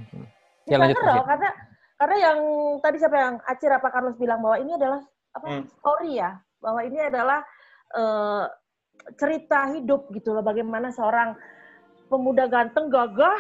Ya, 0.66 0.80
bisa 0.80 0.80
lanjut 0.80 0.98
ngerol 1.04 1.26
karena 1.28 1.50
karena 1.96 2.16
yang 2.20 2.40
tadi 2.80 2.98
siapa 3.00 3.18
yang 3.20 3.36
Acir 3.44 3.72
apa 3.72 3.88
Carlos 3.92 4.16
bilang 4.16 4.40
bahwa 4.40 4.58
ini 4.60 4.72
adalah 4.76 5.02
apa 5.36 5.48
hmm. 5.52 5.64
story 5.80 6.12
ya? 6.20 6.32
Bahwa 6.64 6.80
ini 6.88 7.00
adalah 7.04 7.40
uh, 8.00 8.48
cerita 9.20 9.76
hidup 9.76 10.08
gitu 10.16 10.32
loh. 10.32 10.44
Bagaimana 10.44 10.92
seorang 10.96 11.36
pemuda 12.08 12.48
ganteng 12.48 12.88
gagah 12.88 13.40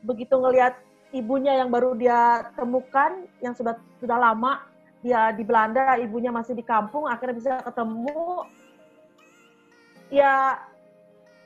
begitu 0.00 0.40
ngelihat 0.40 0.78
ibunya 1.10 1.58
yang 1.58 1.68
baru 1.68 1.92
dia 1.98 2.48
temukan 2.54 3.26
yang 3.42 3.52
sudah 3.52 3.76
sudah 3.98 4.16
lama 4.16 4.62
dia 5.02 5.30
di 5.34 5.44
Belanda 5.46 5.98
ibunya 6.00 6.32
masih 6.32 6.56
di 6.56 6.64
kampung 6.64 7.04
akhirnya 7.04 7.36
bisa 7.36 7.52
ketemu. 7.60 8.48
Ya 10.08 10.56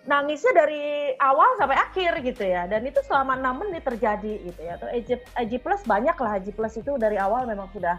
nangisnya 0.03 0.51
dari 0.55 1.15
awal 1.23 1.55
sampai 1.59 1.79
akhir 1.79 2.27
gitu 2.27 2.43
ya. 2.43 2.67
Dan 2.67 2.87
itu 2.87 2.99
selama 3.07 3.39
enam 3.39 3.63
menit 3.63 3.87
terjadi 3.87 4.43
gitu 4.43 4.61
ya. 4.61 4.79
Atau 4.79 4.89
IG, 4.91 5.53
Plus 5.63 5.83
banyak 5.87 6.17
lah. 6.19 6.33
IG 6.43 6.55
Plus 6.55 6.75
itu 6.79 6.93
dari 6.99 7.19
awal 7.19 7.47
memang 7.47 7.71
sudah 7.71 7.99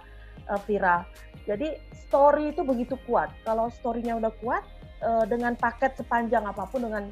uh, 0.52 0.60
viral. 0.68 1.08
Jadi 1.48 1.80
story 1.96 2.52
itu 2.52 2.64
begitu 2.64 2.96
kuat. 3.08 3.32
Kalau 3.48 3.72
storynya 3.72 4.20
udah 4.20 4.32
kuat 4.44 4.64
uh, 5.04 5.24
dengan 5.28 5.56
paket 5.56 5.96
sepanjang 5.96 6.44
apa 6.44 6.68
pun 6.68 6.84
dengan 6.84 7.08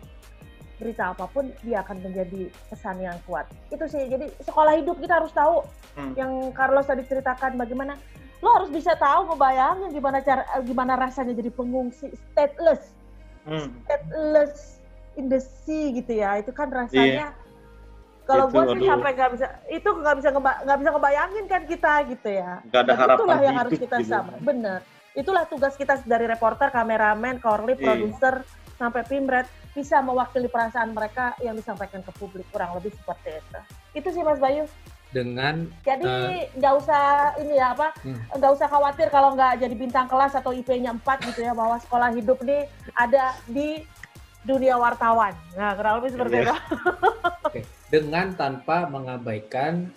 berita 0.82 1.14
apa 1.14 1.30
pun 1.30 1.54
dia 1.62 1.86
akan 1.86 2.02
menjadi 2.02 2.50
pesan 2.68 3.00
yang 3.00 3.16
kuat. 3.30 3.48
Itu 3.72 3.86
sih. 3.88 4.12
Jadi 4.12 4.28
sekolah 4.44 4.76
hidup 4.82 5.00
kita 5.00 5.24
harus 5.24 5.32
tahu 5.32 5.64
hmm. 5.96 6.14
yang 6.20 6.32
Carlos 6.52 6.90
tadi 6.90 7.06
ceritakan 7.08 7.56
bagaimana 7.56 7.96
lo 8.42 8.50
harus 8.58 8.74
bisa 8.74 8.98
tahu 8.98 9.30
ngebayangin 9.30 9.94
gimana 9.94 10.18
cara 10.26 10.42
gimana 10.66 10.98
rasanya 10.98 11.38
jadi 11.38 11.54
pengungsi 11.54 12.10
stateless. 12.34 12.98
Hmm. 13.42 13.74
stateless 13.86 14.81
in 15.20 15.28
the 15.28 15.40
sea 15.40 15.92
gitu 15.92 16.12
ya 16.16 16.40
itu 16.40 16.52
kan 16.56 16.72
rasanya 16.72 17.32
yeah. 17.32 18.28
kalau 18.28 18.48
gue 18.48 18.64
sih 18.78 18.88
sampai 18.88 19.12
nggak 19.18 19.32
bisa 19.36 19.48
itu 19.68 19.90
nggak 19.90 20.16
bisa 20.24 20.30
nggak 20.38 20.78
bisa 20.80 20.90
ngebayangin 20.96 21.46
kan 21.50 21.62
kita 21.68 21.94
gitu 22.08 22.30
ya 22.32 22.52
gak 22.72 22.82
ada 22.88 22.94
harapan 22.96 23.18
itulah 23.20 23.40
yang 23.44 23.58
harus 23.58 23.74
kita 23.76 23.98
gitu. 24.00 24.12
sama 24.12 24.34
bener 24.40 24.80
itulah 25.12 25.44
tugas 25.44 25.76
kita 25.76 26.00
dari 26.08 26.26
reporter 26.30 26.72
kameramen 26.72 27.44
korlip 27.44 27.80
yeah. 27.80 27.88
produser 27.92 28.36
sampai 28.80 29.04
pimret 29.06 29.48
bisa 29.72 30.04
mewakili 30.04 30.52
perasaan 30.52 30.92
mereka 30.92 31.36
yang 31.40 31.56
disampaikan 31.56 32.04
ke 32.04 32.12
publik 32.20 32.48
kurang 32.52 32.76
lebih 32.76 32.92
seperti 32.96 33.40
itu 33.40 33.60
itu 34.04 34.08
sih 34.12 34.24
mas 34.24 34.40
Bayu 34.40 34.68
dengan 35.12 35.68
jadi 35.84 36.08
eh, 36.08 36.44
nggak 36.56 36.74
uh, 36.74 36.80
usah 36.80 37.36
ini 37.44 37.60
ya 37.60 37.76
apa 37.76 37.92
hmm. 38.00 38.40
nggak 38.40 38.52
hmm. 38.52 38.58
usah 38.58 38.68
khawatir 38.72 39.08
kalau 39.12 39.36
nggak 39.36 39.60
jadi 39.60 39.76
bintang 39.76 40.08
kelas 40.08 40.34
atau 40.40 40.56
IP-nya 40.56 40.96
4 40.96 41.28
gitu 41.32 41.40
ya 41.44 41.52
bahwa 41.52 41.76
sekolah 41.84 42.16
hidup 42.16 42.40
nih 42.48 42.64
ada 42.96 43.36
di 43.52 43.84
dunia 44.46 44.76
wartawan. 44.78 45.34
Nah, 45.54 45.72
kurang 45.78 45.94
lebih 46.02 46.10
seperti 46.18 46.36
yeah. 46.42 46.46
itu. 46.46 46.56
okay. 47.46 47.64
Dengan 47.92 48.34
tanpa 48.34 48.88
mengabaikan 48.90 49.92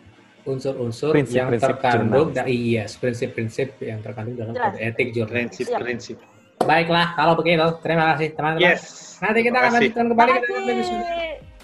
unsur-unsur 0.44 1.16
yang 1.16 1.48
prinsip 1.48 1.72
terkandung 1.72 2.28
dari 2.36 2.52
iya, 2.76 2.84
prinsip-prinsip 2.84 3.80
yang 3.80 4.04
terkandung 4.04 4.36
dalam 4.36 4.52
kode 4.52 4.76
etik 4.76 5.16
jurnalistik. 5.16 5.72
Prinsip-prinsip. 5.72 6.16
Baiklah, 6.60 7.16
kalau 7.16 7.34
begitu 7.36 7.64
terima 7.80 8.14
kasih 8.14 8.36
teman-teman. 8.36 8.72
Yes. 8.76 9.16
Nanti 9.24 9.40
kita 9.40 9.56
akan 9.56 9.70
lanjutkan 9.72 10.04
kembali 10.12 10.30
kita 10.36 10.72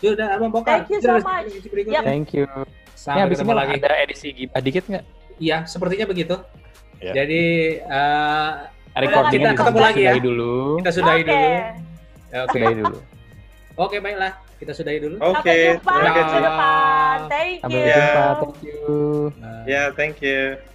sudah 0.01 0.27
Abang 0.33 0.65
Thank 0.65 0.89
you 0.89 0.99
so 1.05 1.21
much. 1.21 1.53
Yep. 1.69 2.03
Thank 2.09 2.29
you. 2.33 2.49
Sampai 2.97 3.29
ya, 3.29 3.33
ketemu 3.33 3.53
lagi. 3.53 3.75
Ada 3.81 3.97
edisi 4.05 4.29
gibah 4.33 4.61
dikit 4.65 4.85
nggak? 4.89 5.05
Iya, 5.41 5.59
sepertinya 5.69 6.07
begitu. 6.09 6.37
Yeah. 7.01 7.15
Jadi 7.17 7.43
uh, 7.85 8.51
recordingnya 8.97 9.53
kita 9.57 9.61
ketemu 9.61 9.79
lagi 9.81 10.03
ya. 10.05 10.13
Dulu. 10.21 10.57
Kita 10.81 10.93
sudahi 10.93 11.21
okay. 11.21 11.29
dulu. 11.29 11.49
Oke, 12.31 12.63
okay. 12.63 12.75
dulu. 12.79 12.99
Oke, 13.75 13.97
baiklah. 13.99 14.33
Kita 14.61 14.73
sudahi 14.77 14.99
dulu. 15.03 15.17
Oke. 15.19 15.41
Okay. 15.43 15.63
Sampai 15.83 16.23
jumpa. 16.31 16.73
Thank 17.27 17.59
you. 17.59 17.63
Sampai 17.65 17.81
jumpa. 17.91 18.25
Thank 18.39 18.59
you. 18.63 18.81
Ya, 19.35 19.67
yeah, 19.67 19.87
thank 19.97 20.17
you. 20.23 20.70